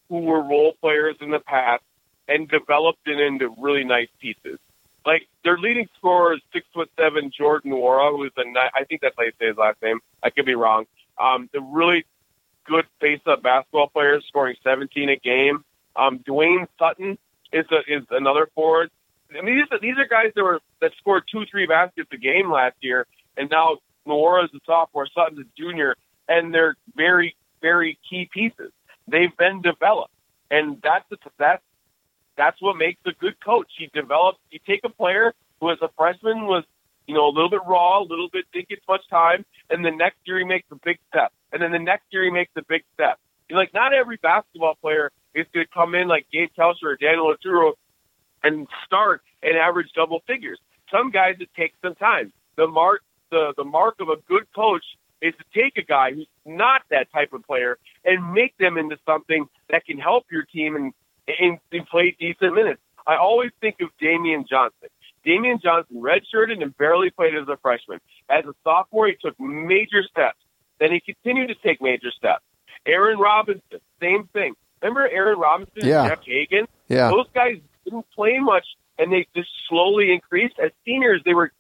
[0.08, 1.84] who were role players in the past
[2.28, 4.60] and developed it into really nice pieces.
[5.06, 9.16] Like their leading scorer is six foot seven Jordan Nwora, who's a I think that's
[9.18, 10.00] how you say his last name.
[10.24, 10.86] I could be wrong.
[11.18, 12.06] Um, the really
[12.66, 15.64] good face up basketball player scoring 17 a game.
[15.96, 17.18] Um, Dwayne Sutton
[17.52, 18.92] is a, is another forward.
[19.38, 22.18] I mean, these are, these are guys that were that scored two three baskets a
[22.18, 23.06] game last year,
[23.38, 23.78] and now
[24.08, 25.96] Nwora is a sophomore, Sutton's a junior,
[26.30, 28.72] and they're very very key pieces.
[29.08, 30.14] They've been developed,
[30.50, 31.06] and that's
[31.38, 31.64] that's
[32.38, 33.68] that's what makes a good coach.
[33.78, 34.40] He develops.
[34.52, 36.64] You take a player who, as a freshman, was
[37.08, 39.92] you know a little bit raw, a little bit didn't get much time, and the
[39.92, 42.64] next year he makes a big step, and then the next year he makes a
[42.70, 43.20] big step.
[43.50, 46.96] You're like not every basketball player is going to come in like Gabe Kalscheur or
[46.98, 47.74] Daniel Oturu
[48.44, 50.60] and start and average double figures.
[50.92, 52.32] Some guys it takes some time.
[52.58, 53.02] The mark
[53.32, 54.84] the the mark of a good coach
[55.22, 58.98] is to take a guy who's not that type of player and make them into
[59.06, 60.94] something that can help your team and
[61.40, 62.82] and, and play decent minutes.
[63.06, 64.90] I always think of Damian Johnson.
[65.24, 68.00] Damian Johnson redshirted and barely played as a freshman.
[68.30, 70.40] As a sophomore, he took major steps.
[70.80, 72.44] Then he continued to take major steps.
[72.88, 74.54] Aaron Robinson, same thing.
[74.82, 76.02] Remember Aaron Robinson Yeah.
[76.04, 76.68] and Jeff Hagan?
[76.88, 78.66] Yeah, Those guys didn't play much,
[79.00, 80.56] and they just slowly increased.
[80.64, 81.52] As seniors, they were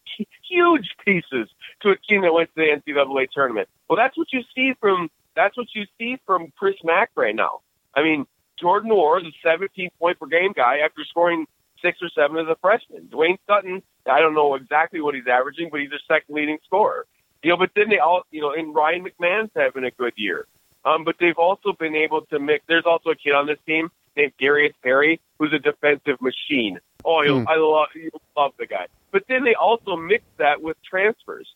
[0.47, 1.49] huge pieces
[1.81, 3.69] to a team that went to the NCAA tournament.
[3.89, 7.61] Well, that's what you see from that's what you see from Chris Mack right now.
[7.95, 8.27] I mean,
[8.59, 11.47] Jordan Orr a 17 point per game guy after scoring
[11.81, 13.07] six or seven as a freshman.
[13.07, 17.05] Dwayne Sutton, I don't know exactly what he's averaging, but he's their second leading scorer.
[17.41, 20.45] You know, but then they all, you know, and Ryan McMahon's having a good year.
[20.83, 22.65] Um, but they've also been able to mix.
[22.67, 23.89] There's also a kid on this team
[24.19, 26.79] named Darius Perry, who's a defensive machine.
[27.05, 27.47] Oh, Hmm.
[27.47, 28.87] I love, you love the guy.
[29.11, 31.47] But then they also mix that with transfers.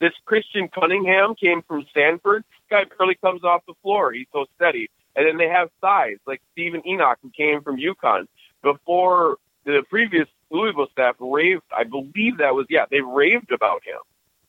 [0.00, 2.42] This Christen Cunningham came from Samford.
[2.70, 4.12] Guy barely comes off the floor.
[4.12, 4.90] He's so steady.
[5.14, 8.26] And then they have size like Steven Enoch, who came from UConn.
[8.62, 14.00] Before the previous Louisville staff raved, I believe that was yeah, they raved about him.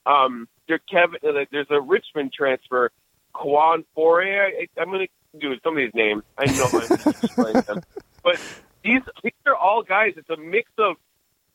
[0.05, 2.91] Um, there Kevin, uh, there's a Richmond transfer,
[3.33, 4.23] Khwan Fore.
[4.23, 6.23] I, I'm going to do some of these names.
[6.37, 7.81] I know I'm them,
[8.23, 8.39] but
[8.83, 10.13] these these are all guys.
[10.17, 10.95] It's a mix of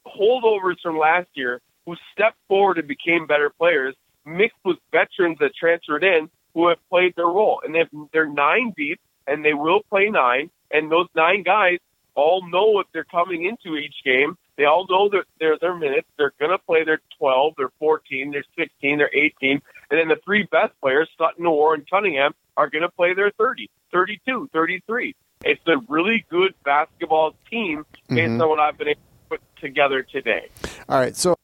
[0.07, 5.55] holdovers from last year who stepped forward and became better players, mixed with veterans that
[5.59, 7.61] transferred in who have played their role.
[7.65, 10.51] And they've, they're nine deep, and they will play nine.
[10.71, 11.79] And those nine guys
[12.15, 14.37] all know what they're coming into each game.
[14.57, 16.07] They all know their their, their minutes.
[16.19, 19.63] They're going to play their 12, their 14, their 16, their 18.
[19.93, 23.31] And then the three best players, Sutton, Orr, and Cunningham, are going to play their
[23.33, 25.15] 30, 32, 33.
[25.45, 28.43] It's a really good basketball team based Mhm.
[28.43, 30.49] on what I've been able to put together today.
[30.89, 31.37] All right, so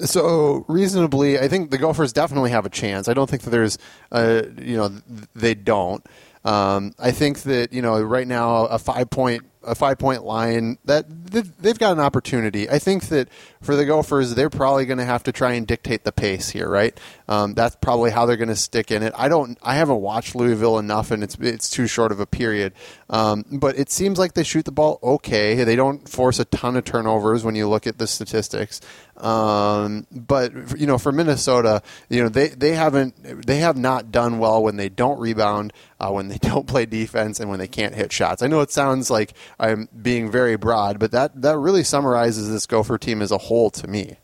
[0.00, 3.08] so reasonably, I think the Gophers definitely have a chance.
[3.08, 3.78] I don't think that there's,
[4.12, 4.90] uh, you know,
[5.34, 6.04] they don't.
[6.44, 10.78] Um, I think that you know right now a five point a five point line,
[10.84, 12.68] that they've got an opportunity.
[12.68, 13.28] I think that
[13.60, 16.68] for the Gophers, they're probably going to have to try and dictate the pace here,
[16.68, 16.98] right?
[17.28, 19.12] Um, that's probably how they're going to stick in it.
[19.16, 22.72] I don't, I haven't watched Louisville enough, and it's it's too short of a period.
[23.10, 25.64] Um, but it seems like they shoot the ball okay.
[25.64, 28.80] They don't force a ton of turnovers when you look at the statistics.
[29.18, 34.38] Um, but you know, for Minnesota, you know they, they haven't they have not done
[34.38, 37.94] well when they don't rebound, uh, when they don't play defense, and when they can't
[37.94, 38.42] hit shots.
[38.42, 42.66] I know it sounds like I'm being very broad, but that that really summarizes this
[42.66, 44.16] Gopher team as a whole to me.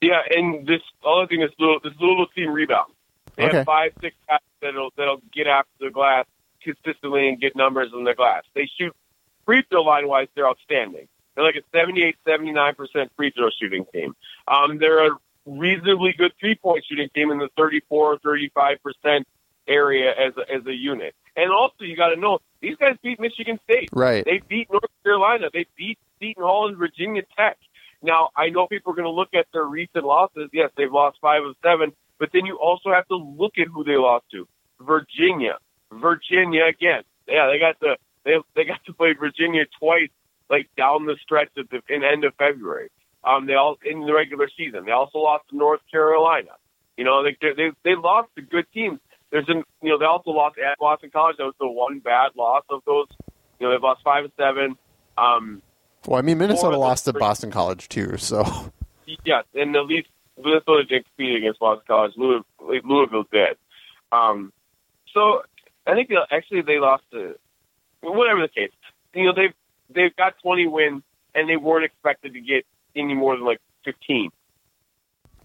[0.00, 2.92] Yeah, and this other thing is little this little team rebound.
[3.36, 3.58] They Okay.
[3.58, 6.26] have five, six guys that'll that'll get after the glass
[6.62, 8.42] consistently and get numbers on the glass.
[8.54, 8.94] They shoot
[9.46, 11.06] free throw line wise, they're outstanding.
[11.34, 14.14] They're like a 78, 79 percent free throw shooting team.
[14.48, 19.28] Um, they're a reasonably good three point shooting team in the 34, 35 percent
[19.68, 21.14] area as a, as a unit.
[21.36, 23.90] And also, you got to know these guys beat Michigan State.
[23.92, 24.24] Right.
[24.24, 25.48] They beat North Carolina.
[25.52, 27.56] They beat Seton Hall and Virginia Tech.
[28.02, 30.48] Now, I know people are going to look at their recent losses.
[30.52, 33.84] Yes, they've lost five of seven, but then you also have to look at who
[33.84, 34.48] they lost to.
[34.80, 35.58] Virginia,
[35.92, 37.02] Virginia again.
[37.28, 40.08] Yeah, they got the they they got to play Virginia twice,
[40.48, 42.90] like down the stretch at the in end of February.
[43.22, 44.86] Um, they all in the regular season.
[44.86, 46.52] They also lost to North Carolina.
[46.96, 48.98] You know, they they they lost to good teams.
[49.30, 51.36] There's an you know they also lost at Boston College.
[51.38, 53.06] That was the one bad loss of those.
[53.58, 54.76] You know, they've lost five and seven.
[55.16, 55.62] Um,
[56.06, 58.72] Well, I mean, Minnesota lost to Boston College too, so
[59.24, 62.12] yeah, and at least Minnesota didn't compete against Boston College.
[62.16, 62.44] Louisville,
[62.84, 63.56] Louisville did.
[64.12, 64.52] Um,
[65.12, 65.42] so
[65.86, 67.36] I think they, actually they lost to
[68.00, 68.72] whatever the case.
[69.14, 69.54] You know they've
[69.94, 71.02] they've got 20 wins
[71.34, 72.64] and they weren't expected to get
[72.96, 74.30] any more than like 15.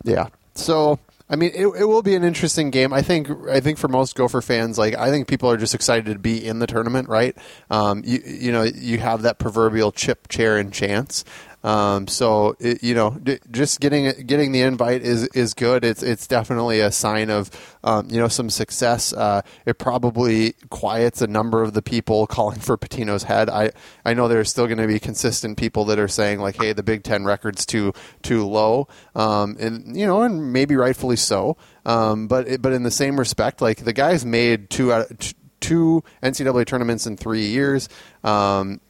[0.04, 0.28] Yeah.
[0.56, 2.94] So I mean, it, it will be an interesting game.
[2.94, 3.30] I think.
[3.50, 6.46] I think for most Gopher fans, like I think people are just excited to be
[6.46, 7.36] in the tournament, right?
[7.72, 11.26] Um, you you know, you have that proverbial chip, chair, and chance.
[11.66, 15.84] Um, so it, you know, d- just getting getting the invite is is good.
[15.84, 17.50] It's it's definitely a sign of
[17.84, 19.12] um, you know some success.
[19.12, 23.50] Uh, it probably quiets a number of the people calling for Pitino's head.
[23.50, 23.72] I
[24.06, 26.84] I know there's still going to be consistent people that are saying like, hey, the
[26.84, 31.58] Big Ten record's too too low, um, and you know, and maybe rightfully so.
[31.84, 36.04] Um, but it, but in the same respect, like the guys made two out two
[36.22, 37.90] NCAA tournaments in three years.
[38.24, 38.82] Um,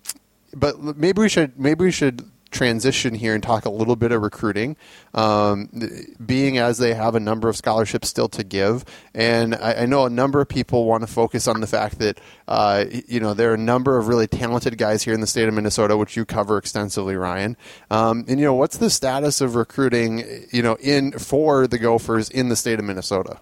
[0.54, 4.22] but maybe we should maybe we should transition here and talk a little bit of
[4.22, 4.76] recruiting,
[5.14, 5.70] um,
[6.26, 8.86] being as they have a number of scholarships still to give.
[9.14, 12.20] And I, I know a number of people want to focus on the fact that
[12.48, 15.48] uh, you know there are a number of really talented guys here in the state
[15.48, 17.58] of Minnesota, which you cover extensively, Ryan.
[17.92, 22.30] Um, and you know what's the status of recruiting, you know, in for the Gophers
[22.30, 23.40] in the state of Minnesota?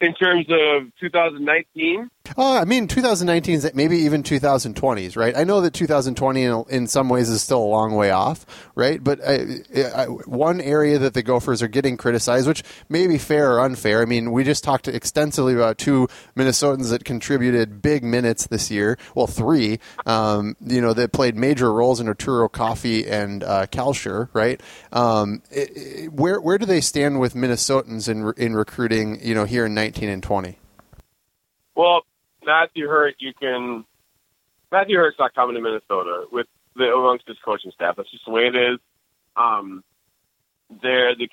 [0.00, 5.36] In terms of 2019, Oh, I mean, 2019 is maybe even 2020s, right?
[5.36, 9.02] I know that 2020 in, in some ways is still a long way off, right?
[9.02, 9.60] But I,
[9.94, 14.02] I, one area that the Gophers are getting criticized, which may be fair or unfair.
[14.02, 18.98] I mean, we just talked extensively about two Minnesotans that contributed big minutes this year.
[19.14, 24.28] Well, three, um, you know, that played major roles in Oturu Coffey and uh, Kalscheur,
[24.32, 24.60] right?
[24.92, 29.18] Um, it, it- where where do they stand with Minnesotans in in recruiting?
[29.22, 30.58] You know, here in 19 and 20.
[31.76, 32.02] well,
[32.48, 33.84] Matthew Hurt, you can
[34.72, 37.96] Matthew Hurt's not coming to Minnesota with the amongst his coaching staff.
[37.96, 38.78] That's just the way it is.
[39.36, 39.84] Um,
[40.82, 41.28] there, the,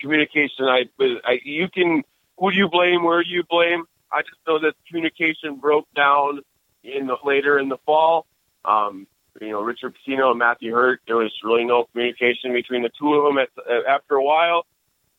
[0.00, 0.64] communication.
[0.64, 0.84] I,
[1.24, 2.02] I, you can.
[2.38, 3.04] Who do you blame?
[3.04, 3.84] Where do you blame?
[4.10, 6.40] I just know that communication broke down
[6.82, 8.26] in the later in the fall.
[8.64, 9.06] Um,
[9.38, 11.02] you know, Richard Pitino and Matthew Hurt.
[11.06, 13.50] There was really no communication between the two of them at,
[13.86, 14.64] after a while,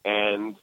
[0.04, 0.56] and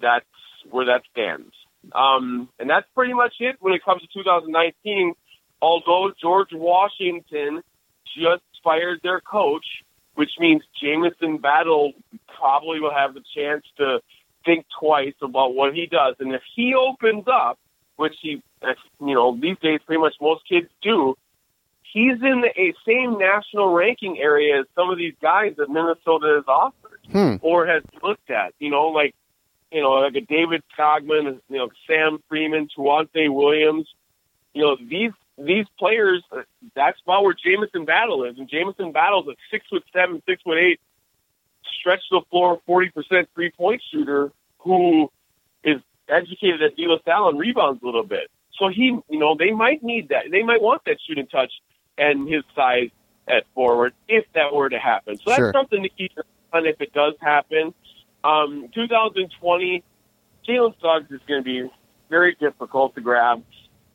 [0.00, 0.24] that's
[0.70, 1.52] where that stands.
[1.94, 5.14] Um, and that's pretty much it when it comes to 2019.
[5.62, 7.62] Although George Washington
[8.16, 9.64] just fired their coach,
[10.14, 11.92] which means Jamison Battle
[12.38, 14.00] probably will have the chance to
[14.44, 16.14] think twice about what he does.
[16.20, 17.58] And if he opens up,
[17.96, 18.42] which he,
[19.00, 21.14] you know, these days pretty much most kids do,
[21.92, 26.34] he's in the a- same national ranking area as some of these guys that Minnesota
[26.36, 27.36] has offered Hmm.
[27.40, 28.52] or has looked at.
[28.58, 29.14] You know, like
[29.76, 33.86] you know, like a David Skogman, you know, Sam Freeman, Tuante Williams.
[34.54, 36.22] You know, these these players.
[36.32, 36.42] uh,
[36.74, 40.56] That's about where Jamison Battle is, and Jamison Battle's a six foot seven, six foot
[40.56, 40.80] eight,
[41.78, 45.10] stretch the floor, forty percent three point shooter who
[45.62, 48.30] is educated at De La Salle and rebounds a little bit.
[48.58, 50.30] So he, you know, they might need that.
[50.30, 51.52] They might want that shooting touch
[51.98, 52.88] and his size
[53.28, 55.16] at forward if that were to happen.
[55.18, 55.52] So that's Sure.
[55.52, 56.12] something to keep
[56.54, 57.74] on if it does happen.
[58.26, 59.84] Um, 2020,
[60.48, 61.70] Jalen Suggs is going to be
[62.10, 63.44] very difficult to grab.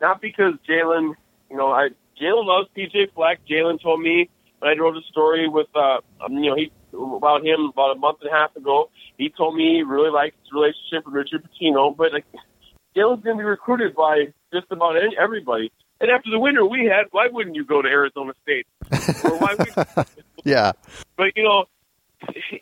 [0.00, 1.14] Not because Jalen,
[1.50, 1.88] you know, I
[2.20, 3.40] Jalen loves PJ Fleck.
[3.46, 7.44] Jalen told me when I wrote a story with, uh, um, you know, he about
[7.44, 8.90] him about a month and a half ago.
[9.18, 12.24] He told me he really likes his relationship with Richard Pitino, but like,
[12.96, 15.72] Jalen's going to be recruited by just about any, everybody.
[16.00, 18.66] And after the winter we had, why wouldn't you go to Arizona State?
[19.24, 20.06] or why would,
[20.44, 20.72] yeah.
[21.16, 21.66] But you know,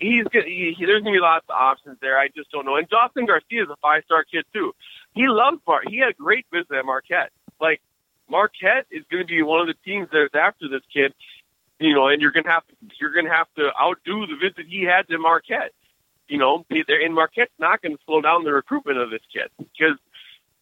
[0.01, 0.45] he's good.
[0.47, 2.19] He, he, there's gonna be lots of options there.
[2.19, 2.77] I just don't know.
[2.77, 4.75] And Dawson Garcia is a five star kid too.
[5.15, 5.81] He loves Mar.
[5.87, 7.31] He had a great visit at Marquette.
[7.61, 7.81] Like
[8.29, 11.15] Marquette is going to be one of the teams that's after this kid.
[11.79, 14.85] You know, and you're gonna have to you're gonna have to outdo the visit he
[14.85, 15.73] had to Marquette.
[16.29, 19.51] You know, they're, and Marquette's not going to slow down the recruitment of this kid
[19.59, 19.99] because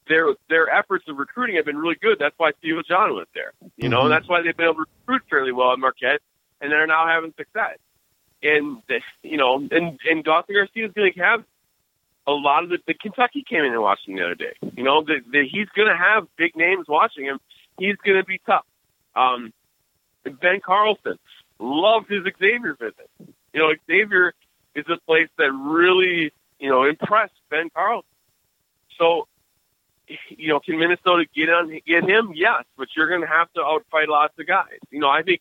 [0.09, 2.17] their their efforts of recruiting have been really good.
[2.19, 3.53] That's why Steve John went there.
[3.77, 4.07] You know, mm-hmm.
[4.07, 6.21] and that's why they've been able to recruit fairly well at Marquette,
[6.61, 7.77] and they're now having success.
[8.43, 8.83] And
[9.23, 11.45] you know, and and Dawson Garcia is going to have
[12.27, 14.53] a lot of the, the Kentucky came in and watched him the other day.
[14.77, 17.41] You know, that he's going to have big names watching him.
[17.79, 18.67] He's going to be tough.
[19.17, 19.53] Um,
[20.41, 21.19] ben Carlson
[21.59, 23.11] loved his Xavier visit.
[23.53, 24.35] You know, Xavier
[24.75, 28.09] is a place that really you know impressed Ben Carlson.
[28.99, 29.27] So
[30.29, 32.33] you know, can Minnesota get on get him?
[32.35, 34.79] Yes, but you're going to have to outfight lots of guys.
[34.91, 35.41] You know, I think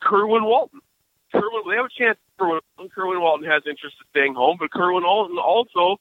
[0.00, 0.80] Kerwin Walton.
[1.32, 2.18] Kerwin, they have a chance.
[2.38, 2.60] Kerwin,
[2.94, 6.00] Kerwin Walton has interest in staying home, but Kerwin Walton also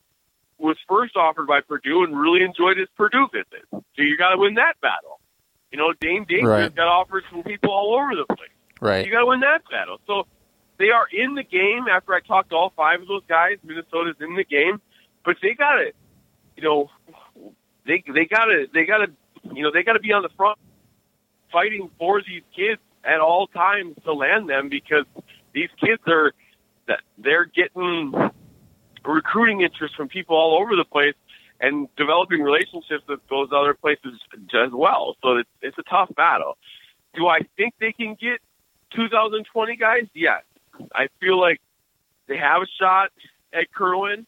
[0.58, 3.66] was first offered by Purdue and really enjoyed his Purdue visit.
[3.72, 5.20] So you got to win that battle.
[5.72, 6.76] You know, Dane Dangerous right.
[6.76, 8.50] got offers from people all over the place.
[8.80, 9.06] Right.
[9.06, 10.00] You got to win that battle.
[10.08, 10.28] So
[10.78, 11.86] they are in the game.
[11.92, 14.82] After I talked to all five of those guys, Minnesota's in the game,
[15.26, 15.92] but they got to,
[16.56, 16.90] you know,
[17.86, 19.08] they they gotta they gotta
[19.54, 20.58] you know they gotta be on the front
[21.52, 25.06] fighting for these kids at all times to land them because
[25.54, 26.34] these kids are
[27.18, 28.14] they're getting
[29.04, 31.16] recruiting interest from people all over the place
[31.60, 34.20] and developing relationships with those other places
[34.54, 35.16] as well.
[35.24, 36.58] So it's, it's a tough battle.
[37.14, 38.40] Do I think they can get
[38.96, 40.04] 2020 guys?
[40.14, 40.44] Yes.
[40.94, 41.62] I feel like
[42.28, 43.12] they have a shot
[43.54, 44.26] at Kerwin.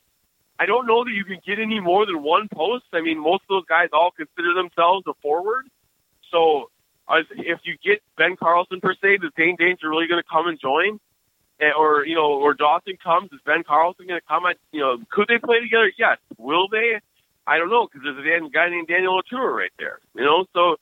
[0.59, 2.86] I don't know that you can get any more than one post.
[2.93, 5.67] I mean, most of those guys all consider themselves a forward.
[6.32, 6.71] So
[7.10, 10.60] if you get Ben Carlson per se, is Dain Dainja really going to come and
[10.60, 10.99] join?
[11.60, 14.45] Eh, or you know, or Dawson comes, is Ben Carlson going to come?
[14.45, 15.91] At, you know, could they play together?
[15.97, 16.18] Yes.
[16.38, 16.99] Will they?
[17.47, 19.99] I don't know because there's a guy named Daniel Oturu right there.
[20.14, 20.76] You know, so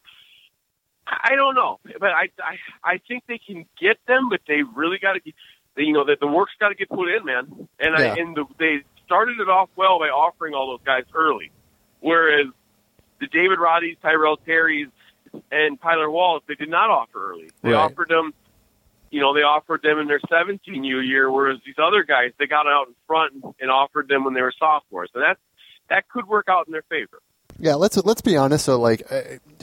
[1.08, 4.98] I don't know, but I I I think they can get them, but they really
[4.98, 5.22] got to,
[5.78, 7.70] you know, that the work's got to get put in, man.
[7.80, 8.14] And yeah.
[8.14, 11.52] I and the, they started it off well by offering all those guys early.
[12.00, 12.48] Whereas
[13.20, 14.88] the David Roddy's, Tyrell Terry's,
[15.52, 17.50] and Tyler Wallace, they did not offer early.
[17.62, 17.80] They right.
[17.80, 18.34] offered them,
[19.12, 22.48] you know, they offered them in their 17 U year, whereas these other guys, they
[22.48, 25.10] got out in front and offered them when they were sophomores.
[25.14, 25.38] And that,
[25.90, 27.20] that could work out in their favor.
[27.58, 28.66] Yeah, let's let's be honest.
[28.66, 29.02] So, like,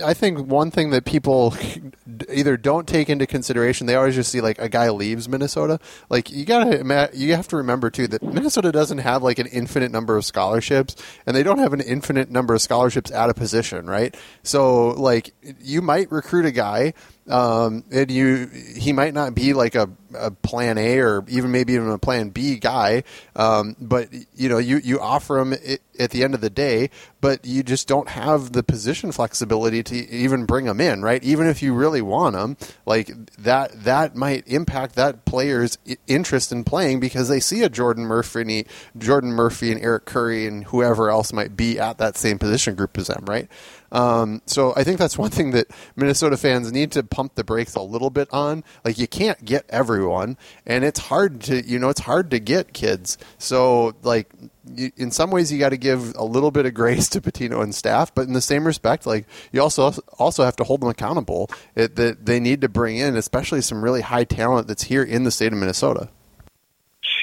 [0.03, 1.55] I think one thing that people
[2.33, 5.79] either don't take into consideration, they always just see like a guy leaves Minnesota.
[6.09, 9.93] Like, you gotta you have to remember too that Minnesota doesn't have like an infinite
[9.93, 13.87] number of scholarships, and they don't have an infinite number of scholarships at a position,
[13.87, 14.17] right?
[14.43, 16.95] So, like, you might recruit a guy
[17.29, 18.47] um, and you
[18.77, 22.31] he might not be like a, a, plan A or even maybe even a plan
[22.31, 23.05] B guy,
[23.37, 25.55] um, but you know you you offer him
[25.99, 29.95] at the end of the day, but you just don't have the position flexibility to
[30.11, 31.23] even bring him in, right?
[31.23, 32.57] Even if you really want him,
[32.87, 38.05] like that that might impact that player's interest in playing because they see a Jordan
[38.05, 38.67] Murphy,
[38.99, 42.99] Jordan Murphy and Eric Curry and whoever else might be at that same position group
[42.99, 43.49] as them, right?
[43.93, 47.75] Um, so I think that's one thing that Minnesota fans need to pump the brakes
[47.77, 48.65] a little bit on.
[48.85, 50.37] Like you can't get everyone,
[50.67, 53.19] and it's hard to you know it's hard to get kids.
[53.39, 54.29] So like
[54.75, 57.63] you, in some ways you got to give a little bit of grace to Pitino
[57.63, 60.89] and staff, but in the same respect, like you also also have to hold them
[60.89, 61.51] accountable.
[61.75, 65.31] That they need to bring in, especially some really high talent that's here in the
[65.31, 66.09] state of Minnesota.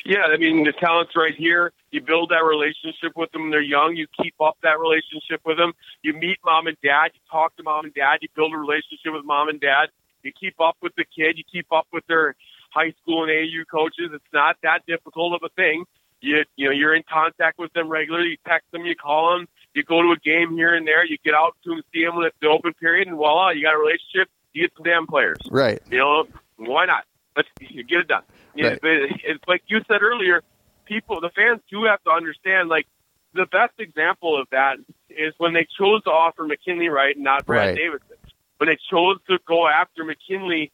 [0.06, 1.72] Yeah, I mean the talent's right here.
[1.92, 3.96] You build that relationship with them when they're young.
[3.96, 5.74] You keep up that relationship with them.
[6.04, 7.12] You meet mom and dad.
[7.14, 8.20] You talk to mom and dad.
[8.22, 9.90] You build a relationship with mom and dad.
[10.24, 11.38] You keep up with the kid.
[11.38, 12.36] You keep up with their
[12.72, 14.12] high school and AU coaches.
[14.14, 15.86] It's not that difficult of a thing.
[16.22, 18.32] You you know you're in contact with them regularly.
[18.32, 18.86] You text them.
[18.86, 19.48] You call them.
[19.74, 21.06] You go to a game here and there.
[21.06, 23.76] You get out to them, see them it's the open period, and voila, you got
[23.76, 24.30] a relationship.
[24.54, 25.38] You get some damn players.
[25.50, 25.82] Right.
[25.90, 26.26] You know
[26.58, 27.06] why not?
[27.36, 28.24] Let's get it done.
[28.56, 28.80] Right.
[28.82, 30.44] It, it's like you said earlier
[30.86, 32.88] people, the fans do have to understand, like,
[33.34, 34.78] the best example of that
[35.10, 37.78] is when they chose to offer McKinley Wright and not Brad right.
[37.78, 38.18] Davison.
[38.58, 40.72] When they chose to go after McKinley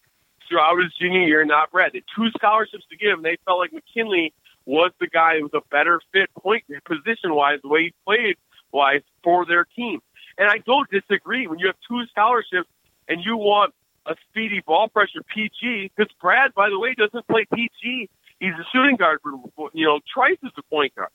[0.47, 1.91] throughout his junior year, not Brad.
[1.93, 4.34] They two scholarships to give, and they felt like McKinley
[4.65, 8.38] was the guy who was a better fit point position wise, the way he played
[8.71, 10.01] wise for their team.
[10.38, 11.47] And I don't disagree.
[11.47, 12.69] When you have two scholarships
[13.07, 13.73] and you want
[14.06, 18.10] a speedy ball pressure PG because Brad, by the way, doesn't play PG.
[18.39, 21.10] He's a shooting guard for you know Trice is the point guard.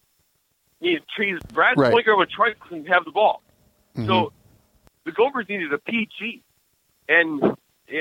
[0.80, 1.92] He, he's Brad's Right.
[1.92, 3.42] point guard when Trice doesn't have the ball.
[3.96, 4.06] Mhm.
[4.06, 4.32] So
[5.04, 6.42] the Gophers needed a PG,
[7.08, 7.42] and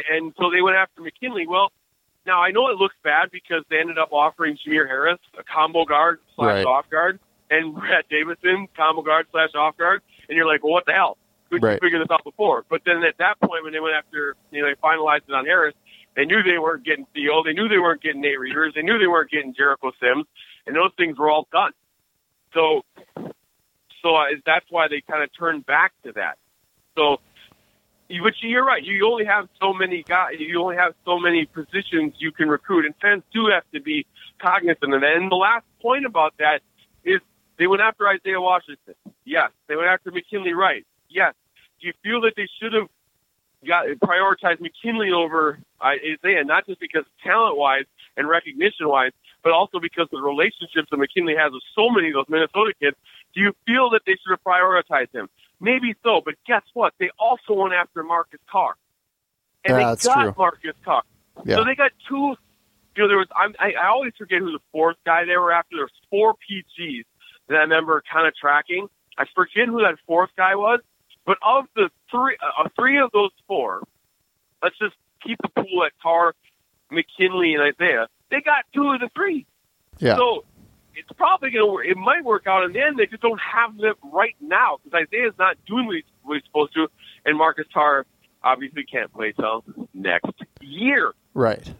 [0.09, 1.45] and so they went after McKinley.
[1.47, 1.71] Well,
[2.25, 5.85] now I know it looks bad because they ended up offering Jameer Harris a combo
[5.85, 6.65] guard slash Right.
[6.65, 7.19] off guard,
[7.49, 11.17] and Brad Davison combo guard slash off guard, and you're like, well, what the hell?
[11.49, 11.73] Couldn't Right.
[11.73, 12.65] you figure this out before?
[12.69, 15.45] But then at that point, when they went after, you know, they finalized it on
[15.45, 15.73] Harris,
[16.15, 18.97] they knew they weren't getting Theo, they knew they weren't getting Nate Reuvers, they knew
[18.97, 20.25] they weren't getting Jericho Sims,
[20.67, 21.71] and those things were all done.
[22.53, 22.83] So,
[24.01, 26.37] so that's why they kind of turned back to that.
[26.95, 27.19] So,
[28.07, 28.83] you- but you're right.
[28.83, 30.39] You only have so many guys.
[30.39, 34.05] You only have so many positions you can recruit, and fans do have to be
[34.39, 35.13] cognizant of that.
[35.15, 36.61] And the last point about that
[37.03, 37.21] is
[37.57, 38.95] they went after Isaiah Washington.
[39.25, 39.51] Yes.
[39.67, 40.85] They went after McKinley Wright.
[41.09, 41.33] Yes.
[41.81, 42.87] Do you feel that they should have
[43.65, 47.85] got prioritized McKinley over Isaiah, not just because talent wise
[48.17, 49.11] and recognition wise,
[49.43, 52.73] but also because of the relationships that McKinley has with so many of those Minnesota
[52.79, 52.97] kids?
[53.33, 55.29] Do you feel that they should have prioritized him?
[55.61, 56.93] Maybe so, but guess what?
[56.99, 58.75] They also went after Marcus Carr,
[59.65, 60.33] and Yeah, they that's got true.
[60.37, 61.03] Marcus Carr.
[61.45, 61.57] Yeah.
[61.57, 62.35] So they got two.
[62.95, 65.51] You know, there was I'm, I, I always forget who the fourth guy they were
[65.51, 65.75] after.
[65.75, 67.03] There was four PGs
[67.47, 68.87] that I remember kind of tracking.
[69.17, 70.79] I forget who that fourth guy was,
[71.29, 73.83] but of the three, uh, three of those four,
[74.63, 76.33] let's just keep the pool at Carr,
[76.89, 78.07] McKinley, and Isaiah.
[78.31, 79.45] They got two of the three.
[79.99, 80.15] yeah.
[80.15, 80.43] So
[80.95, 81.85] it's probably going to work.
[81.85, 82.97] It might work out in the end.
[82.97, 86.45] They just don't have them right now because Isaiah's not doing what he's, what he's
[86.45, 86.87] supposed to,
[87.25, 88.07] and Marcus Carr
[88.43, 89.63] obviously can't play till
[89.93, 91.13] next year.
[91.35, 91.71] Right.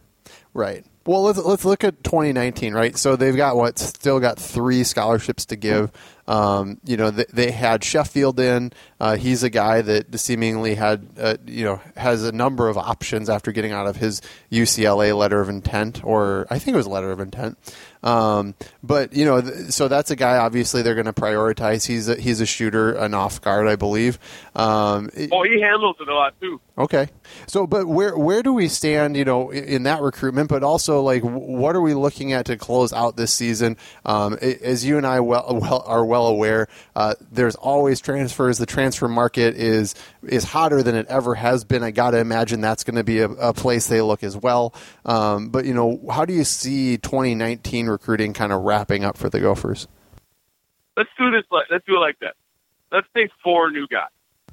[0.53, 0.85] Right.
[1.05, 2.95] Well, let's let's look at 2019, right?
[2.97, 5.91] So they've got what still got three scholarships to give.
[6.27, 8.71] Um, you know, they, they had Sherfield in.
[8.99, 13.31] Uh, he's a guy that seemingly had, uh, you know, has a number of options
[13.31, 14.21] after getting out of his
[14.51, 17.57] UCLA letter of intent, or I think it was a letter of intent.
[18.03, 20.37] Um, but you know, th- so that's a guy.
[20.37, 21.87] Obviously, they're going to prioritize.
[21.87, 24.19] He's a, he's a shooter, an off guard, I believe.
[24.55, 26.61] Um, it- Oh, he handles it a lot too.
[26.77, 27.07] Okay.
[27.47, 29.17] So, but where where do we stand?
[29.17, 32.57] You know, in, in that recruitment, but also like, what are we looking at to
[32.57, 33.77] close out this season?
[34.05, 38.57] Um, as you and I well, well are well aware, uh, there's always transfers.
[38.57, 41.83] The transfer market is is hotter than it ever has been.
[41.83, 44.73] I got to imagine that's going to be a, a place they look as well.
[45.05, 49.29] Um, but you know, how do you see 2019 recruiting kind of wrapping up for
[49.29, 49.87] the Gophers?
[50.97, 51.43] Let's do this.
[51.51, 52.33] like- Let's do it like that.
[52.91, 54.09] Let's say four new guys.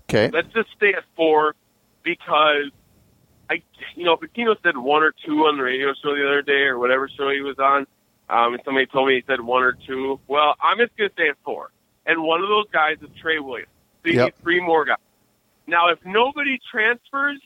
[0.08, 0.30] Okay.
[0.32, 1.54] Let's just stay at four
[2.04, 2.70] because
[3.50, 3.62] I,
[3.94, 6.78] you know, Pitino said one or two on the radio show the other day or
[6.78, 7.86] whatever show he was on.
[8.28, 10.18] Um, and somebody told me he said one or two.
[10.26, 11.70] Well, I'm just going to say four.
[12.06, 13.68] And one of those guys is Trey Williams.
[14.02, 14.24] So you Yep.
[14.26, 14.96] need three more guys.
[15.68, 17.40] Now, if nobody transfers,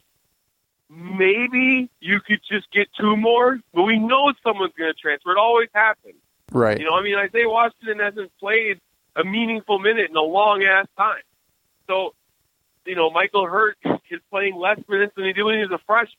[0.89, 3.59] maybe you could just get two more.
[3.75, 5.33] But we know someone's going to transfer.
[5.33, 6.17] It always happens.
[6.53, 6.79] Right.
[6.79, 8.81] You know, I mean, Isaiah Washington hasn't played
[9.17, 11.23] a meaningful minute in a long ass time.
[11.87, 12.15] So,
[12.91, 13.79] you know, Michael Hurt
[14.11, 16.19] is playing less minutes than he did when he was a freshman.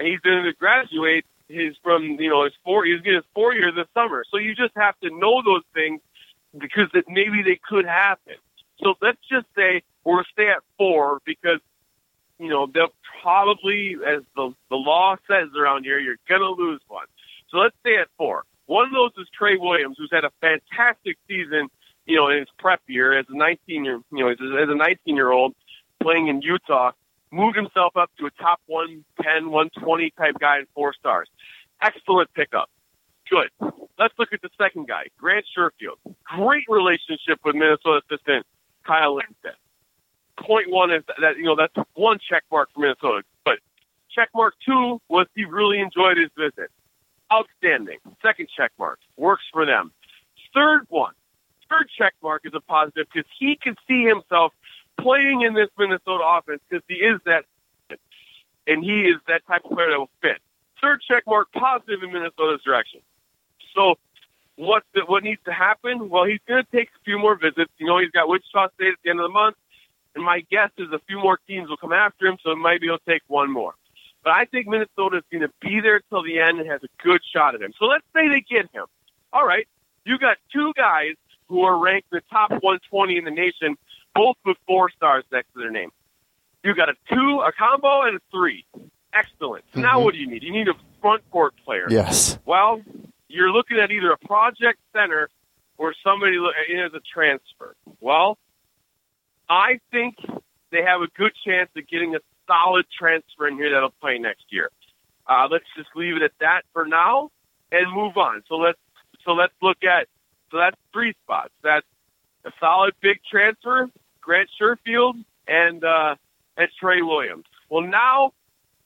[0.00, 3.54] And he's going to graduate his from, you know, his four, he's getting his four
[3.54, 4.24] years this summer.
[4.28, 6.00] So you just have to know those things
[6.58, 8.34] because that maybe they could happen.
[8.82, 11.60] So let's just say we'll stay at four because,
[12.40, 12.92] you know, they'll
[13.22, 17.06] probably, as the, the law says around here, you're going to lose one.
[17.52, 18.42] So let's stay at four.
[18.66, 21.68] One of those is Trey Williams, who's had a fantastic season,
[22.04, 25.14] you know, in his prep year as a 19 year, you know, as a 19
[25.14, 25.54] year old
[26.04, 26.92] playing in Utah,
[27.30, 31.28] moved himself up to a top 110, 120 type guy in four stars.
[31.82, 32.68] Excellent pickup.
[33.30, 33.48] Good.
[33.98, 35.96] Let's look at the second guy, Grant Sherfield.
[36.24, 38.44] Great relationship with Minnesota assistant
[38.86, 39.56] Kyle Lindstedt.
[40.38, 43.22] Point one is that, you know, that's one check mark for Minnesota.
[43.44, 43.58] But
[44.14, 46.70] check mark two was he really enjoyed his visit.
[47.32, 47.98] Outstanding.
[48.20, 48.98] Second check mark.
[49.16, 49.92] Works for them.
[50.54, 51.14] Third one.
[51.70, 54.52] Third check mark is a positive because he can see himself
[55.00, 57.44] playing in this Minnesota offense because he is that,
[58.66, 60.38] and he is that type of player that will fit.
[60.80, 63.00] Third check mark positive in Minnesota's direction.
[63.74, 63.96] So
[64.56, 66.08] what the, what needs to happen?
[66.08, 67.72] Well, he's going to take a few more visits.
[67.78, 69.56] You know, he's got Wichita State at the end of the month,
[70.14, 72.98] and my guess is a few more teams will come after him, so maybe he'll
[72.98, 73.74] take one more.
[74.22, 77.02] But I think Minnesota is going to be there till the end and has a
[77.02, 77.72] good shot at him.
[77.78, 78.86] So let's say they get him.
[79.32, 79.66] All right,
[80.04, 81.14] you got two guys
[81.48, 83.76] who are ranked the top 120 in the nation,
[84.14, 85.90] both with four stars next to their name.
[86.62, 88.64] You got a two, a combo, and a three.
[89.12, 89.64] Excellent.
[89.74, 90.42] So Now what do you need?
[90.42, 91.86] You need a front court player.
[91.88, 92.38] Yes.
[92.44, 92.82] Well,
[93.28, 95.28] you're looking at either a project center
[95.76, 97.76] or somebody in as a transfer.
[98.00, 98.38] Well,
[99.48, 100.16] I think
[100.70, 104.44] they have a good chance of getting a solid transfer in here that'll play next
[104.50, 104.70] year.
[105.26, 107.30] Uh, let's just leave it at that for now
[107.72, 108.42] and move on.
[108.48, 108.78] So let's
[109.24, 110.06] so let's look at
[110.50, 111.52] so that's three spots.
[111.62, 111.86] That's
[112.44, 113.88] a solid big transfer,
[114.24, 116.16] Grant Sherfield and uh,
[116.56, 117.44] and Trey Williams.
[117.68, 118.32] Well, now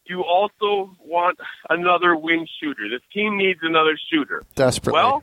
[0.06, 1.38] you also want
[1.70, 2.88] another wing shooter.
[2.90, 4.42] This team needs another shooter.
[4.54, 5.00] Desperately.
[5.00, 5.22] Well,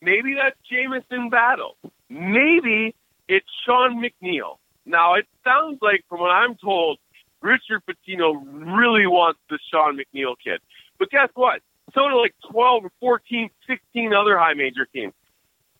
[0.00, 1.76] maybe that's Jamison Battle.
[2.08, 2.94] Maybe
[3.28, 4.56] it's Sean McNeil.
[4.86, 6.98] Now, it sounds like, from what I'm told,
[7.42, 8.40] Richard Pitino
[8.78, 10.60] really wants the Sean McNeil kid.
[10.98, 11.60] But guess what?
[11.94, 15.12] So do like 12 or 14, 16 other high major teams.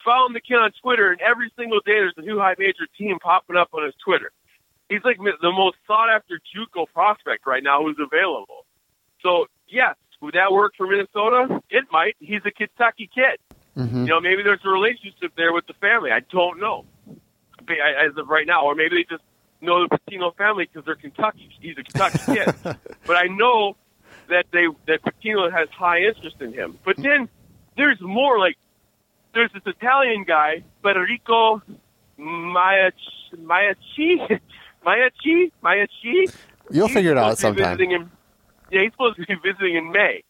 [0.08, 3.18] Follow the kid on Twitter, and every single day there's a new high major team
[3.18, 4.32] popping up on his Twitter.
[4.88, 8.64] He's like the most sought after JUCO prospect right now who's available.
[9.22, 11.60] So, yes, would that work for Minnesota?
[11.68, 12.16] It might.
[12.20, 13.36] He's a Kentucky kid.
[13.76, 14.04] Mm-hmm.
[14.04, 16.10] You know, maybe there's a relationship there with the family.
[16.10, 16.86] I don't know
[17.68, 19.22] as of right now, or maybe they just
[19.60, 21.50] know the Pitino family because they're Kentucky.
[21.60, 22.54] He's a Kentucky kid.
[23.06, 23.76] but I know
[24.30, 26.78] that they that Pitino has high interest in him.
[26.82, 27.28] But then
[27.76, 28.38] there's more.
[28.38, 28.56] Like
[29.34, 31.62] there's this Italian guy, Federico
[32.18, 32.92] Maiachi,
[33.36, 34.40] Maiachi,
[34.86, 36.34] Maiachi, Maiachi.
[36.70, 37.90] You'll He's figure it out supposed to be sometime.
[38.02, 38.10] in-
[38.70, 40.22] yeah, he's supposed to be visiting in May.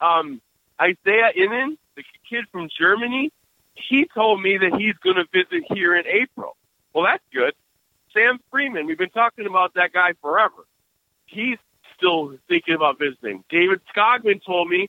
[0.00, 0.40] Um,
[0.80, 3.30] Isaiah Ihnen, the kid from Germany,
[3.74, 6.56] he told me that he's going to visit here in April.
[6.94, 7.52] Well, that's good.
[8.14, 10.66] Sam Freeman, we've been talking about that guy forever.
[11.26, 11.58] He's
[11.96, 13.44] still thinking about visiting.
[13.50, 14.88] David Skogman told me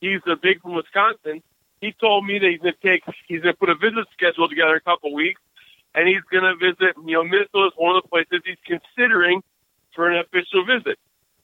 [0.00, 1.40] he's a big from Wisconsin.
[1.84, 4.48] He told me that he's going to take, he's going to put a visit schedule
[4.48, 5.42] together in a couple weeks,
[5.94, 6.96] and he's going to visit.
[7.04, 9.42] You know, Minnesota is one of the places he's considering
[9.94, 10.98] for an official visit.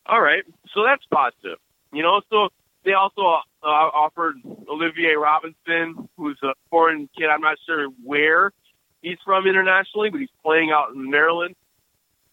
[0.06, 1.58] All right, so that's positive.
[1.92, 2.48] You know, so
[2.84, 4.36] they also uh, offered
[4.66, 7.26] Olivier Robinson, who's a foreign kid.
[7.26, 8.52] I'm not sure where
[9.02, 11.54] he's from internationally, but he's playing out in Maryland.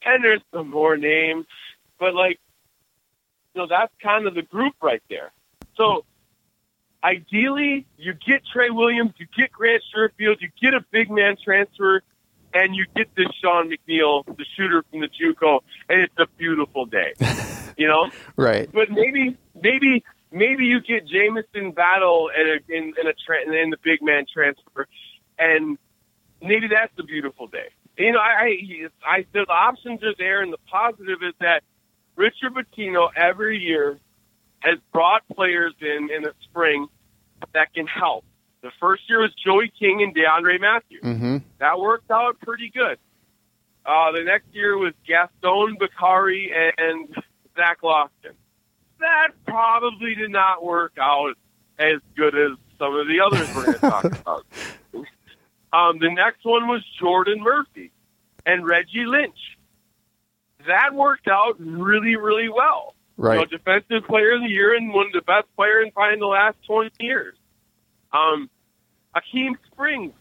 [0.05, 1.45] And there's some more names,
[1.99, 2.39] but like,
[3.53, 5.33] you know, that's kind of the group right there.
[5.75, 6.05] So
[7.07, 12.01] ideally, you get Trey Williams, you get Grant Sherfield, you get a big man transfer,
[12.53, 16.85] and you get this Sean McNeil, the shooter from the JUCO, and it's a beautiful
[16.85, 17.13] day.
[17.77, 18.69] you know, Right.
[18.71, 23.69] but maybe, maybe, maybe you get Jamison Battle and a in, in a tra- in
[23.69, 24.87] the big man transfer,
[25.39, 25.77] and
[26.41, 27.69] maybe that's a beautiful day.
[27.97, 28.57] You know, I,
[29.05, 31.63] I, I the options are there, and the positive is that
[32.15, 33.99] Richard Pitino every year
[34.59, 36.87] has brought players in in the spring
[37.53, 38.25] that can help.
[38.61, 41.01] The first year was Joey King and DeAndre Mathieu.
[41.01, 41.37] Mm-hmm.
[41.59, 42.97] That worked out pretty good.
[43.85, 47.07] Uh, the next year was Gaston Bakari and
[47.55, 48.35] Zach Lofton.
[48.99, 51.35] That probably did not work out
[51.79, 54.45] as good as some of the others we're going to talk about.
[55.71, 57.91] Um, the next one was Jordan Murphy
[58.45, 59.57] and Reggie Lynch.
[60.65, 62.95] That worked out really, really well.
[63.17, 63.49] You know, Right.
[63.49, 66.57] defensive player of the year and one of the best players in probably the last
[66.65, 67.35] 20 years.
[68.13, 68.49] Um,
[69.15, 70.13] Akeem Springs.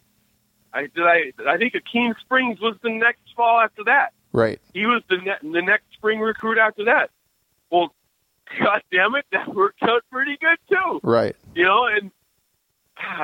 [0.73, 4.13] I did I I think Akeem Springs was the next fall after that.
[4.33, 4.61] Right.
[4.75, 7.11] He was the ne- the next spring recruit after that.
[7.71, 7.95] Well,
[8.59, 11.01] god damn it, that worked out pretty good too.
[11.03, 11.37] Right.
[11.55, 12.11] You know, and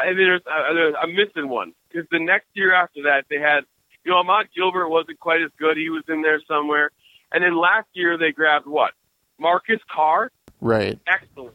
[0.05, 3.65] and there's uh, there's- I'm missing one because the next year after that they had
[4.05, 5.77] you know Ahmad Gilbert wasn't quite as good.
[5.77, 6.91] He was in there somewhere,
[7.33, 8.93] and then last year they grabbed what
[9.39, 10.31] Marcus Carr,
[10.61, 10.99] Right.
[11.07, 11.55] excellent.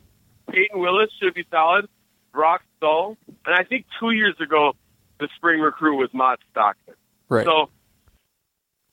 [0.52, 1.88] Peyton Willis should be solid.
[2.34, 4.74] Brock Stull, and I think two years ago
[5.20, 6.96] the spring recruit was Matz Stockman.
[7.30, 7.46] Right.
[7.46, 7.70] So,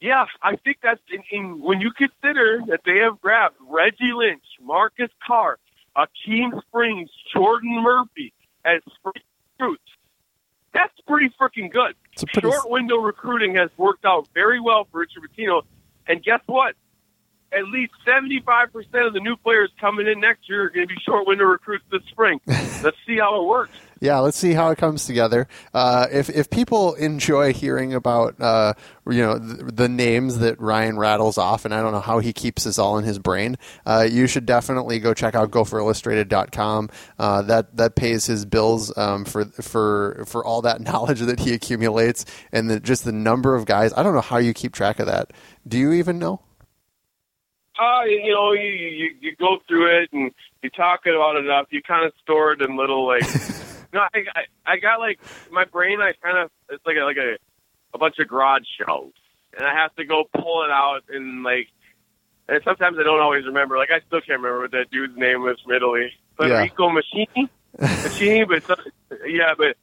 [0.01, 4.45] yeah, I think that's in, in, when you consider that they have grabbed Reggie Lynch,
[4.62, 5.59] Marcus Carr,
[5.97, 8.32] Akeem Springs, Jordan Murphy
[8.64, 9.22] as spring
[9.59, 9.82] recruits.
[10.72, 11.95] That's pretty freaking good.
[12.32, 15.62] Pretty Short window recruiting has worked out very well for Richard Pitino.
[16.07, 16.74] And guess what?
[17.57, 21.00] At least 75% of the new players coming in next year are going to be
[21.00, 22.40] short window recruits this spring.
[22.46, 23.72] Let's see how it works.
[24.05, 25.48] Yeah, let's see how it comes together.
[25.72, 28.74] Uh, if if people enjoy hearing about uh,
[29.09, 32.34] you know the, the names that Ryan rattles off, and I don't know how he
[32.34, 36.90] keeps this all in his brain, uh, you should definitely go check out GopherIllustrated.com.
[37.18, 41.55] Uh, that that pays his bills um, for for for all that knowledge that he
[41.55, 43.94] accumulates, and the, just the number of guys.
[43.96, 45.32] I don't know how you keep track of that.
[45.66, 46.43] Do you even know?
[47.78, 50.30] Uh, you know, you, you you go through it and
[50.62, 51.66] you talk about it enough.
[51.70, 53.22] You kind of store it in little like.
[53.92, 55.18] no, I, I I got like
[55.50, 56.00] my brain.
[56.00, 57.36] I kind of it's like a, like a
[57.92, 59.16] a bunch of garage shelves,
[59.56, 61.68] and I have to go pull it out and like.
[62.46, 63.78] And sometimes I don't always remember.
[63.78, 66.12] Like I still can't remember what that dude's name was from Italy.
[66.36, 67.48] Federico Machini,
[67.80, 68.76] Machini, but some,
[69.26, 69.76] yeah, but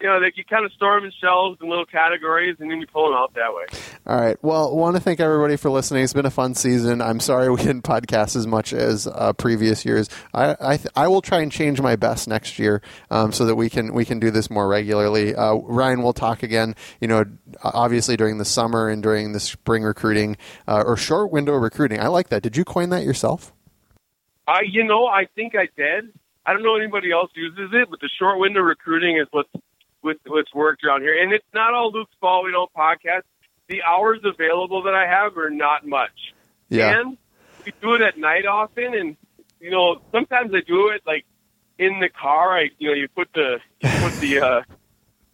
[0.00, 2.80] you know, like you kind of store them in shelves and little categories, and then
[2.80, 3.66] you pull them out that way.
[4.08, 4.42] All right.
[4.42, 6.02] Well, want to thank everybody for listening.
[6.02, 7.02] It's been a fun season.
[7.02, 10.08] I'm sorry we didn't podcast as much as uh, previous years.
[10.32, 12.80] I I, th- I, will try and change my best next year
[13.10, 15.34] um, so that we can we can do this more regularly.
[15.34, 16.74] Uh, Ryan, we'll talk again.
[17.02, 17.26] You know,
[17.62, 22.00] obviously during the summer and during the spring recruiting uh, or short window recruiting.
[22.00, 22.42] I like that.
[22.42, 23.52] Did you coin that yourself?
[24.46, 26.14] I, you know, I think I did.
[26.46, 29.50] I don't know anybody else uses it, but the short window recruiting is what's
[30.00, 32.46] what's worked around here, and it's not all Luke's fault.
[32.46, 33.24] We don't podcast
[33.68, 36.34] the hours available that I have are not much.
[36.68, 37.00] Yeah.
[37.00, 37.16] And
[37.64, 39.16] we do it at night often, and
[39.60, 41.24] you know sometimes I do it like
[41.78, 42.58] in the car.
[42.58, 44.62] I you know you put the you put the uh,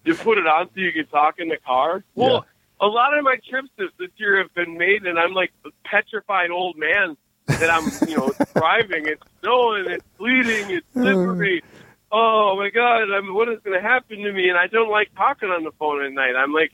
[0.05, 2.05] you put it on so you can talk in the car.
[2.15, 2.45] Well,
[2.81, 2.87] yeah.
[2.87, 5.71] a lot of my trips this, this year have been made, and I'm like a
[5.85, 7.17] petrified old man
[7.47, 9.07] that I'm you know driving.
[9.07, 11.63] It's snowing, it's sleeting, it's slippery.
[12.11, 13.11] Oh my god!
[13.11, 14.49] I'm, what is going to happen to me?
[14.49, 16.37] And I don't like talking on the phone at night.
[16.37, 16.73] I'm like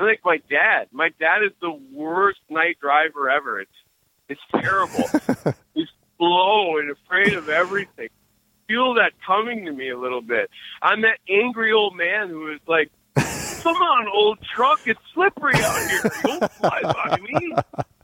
[0.00, 0.86] I like my dad.
[0.92, 3.60] My dad is the worst night driver ever.
[3.60, 3.70] It's
[4.28, 5.04] it's terrible.
[5.74, 8.08] He's slow and afraid of everything.
[8.66, 10.48] Feel that coming to me a little bit.
[10.80, 12.90] I'm that angry old man who is like,
[13.62, 16.10] "Come on, old truck, it's slippery out here.
[16.22, 17.54] Don't fly by me."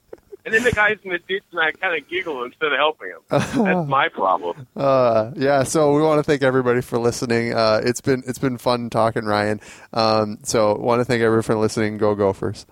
[0.46, 3.08] And then the guy's in the ditch, and I kind of giggle instead of helping
[3.08, 3.18] him.
[3.28, 4.68] That's my problem.
[4.76, 5.64] Uh, yeah.
[5.64, 7.52] So we want to thank everybody for listening.
[7.52, 9.60] Uh, it's been it's been fun talking, Ryan.
[9.92, 11.98] Um, so want to thank everyone for listening.
[11.98, 12.64] Go Gophers.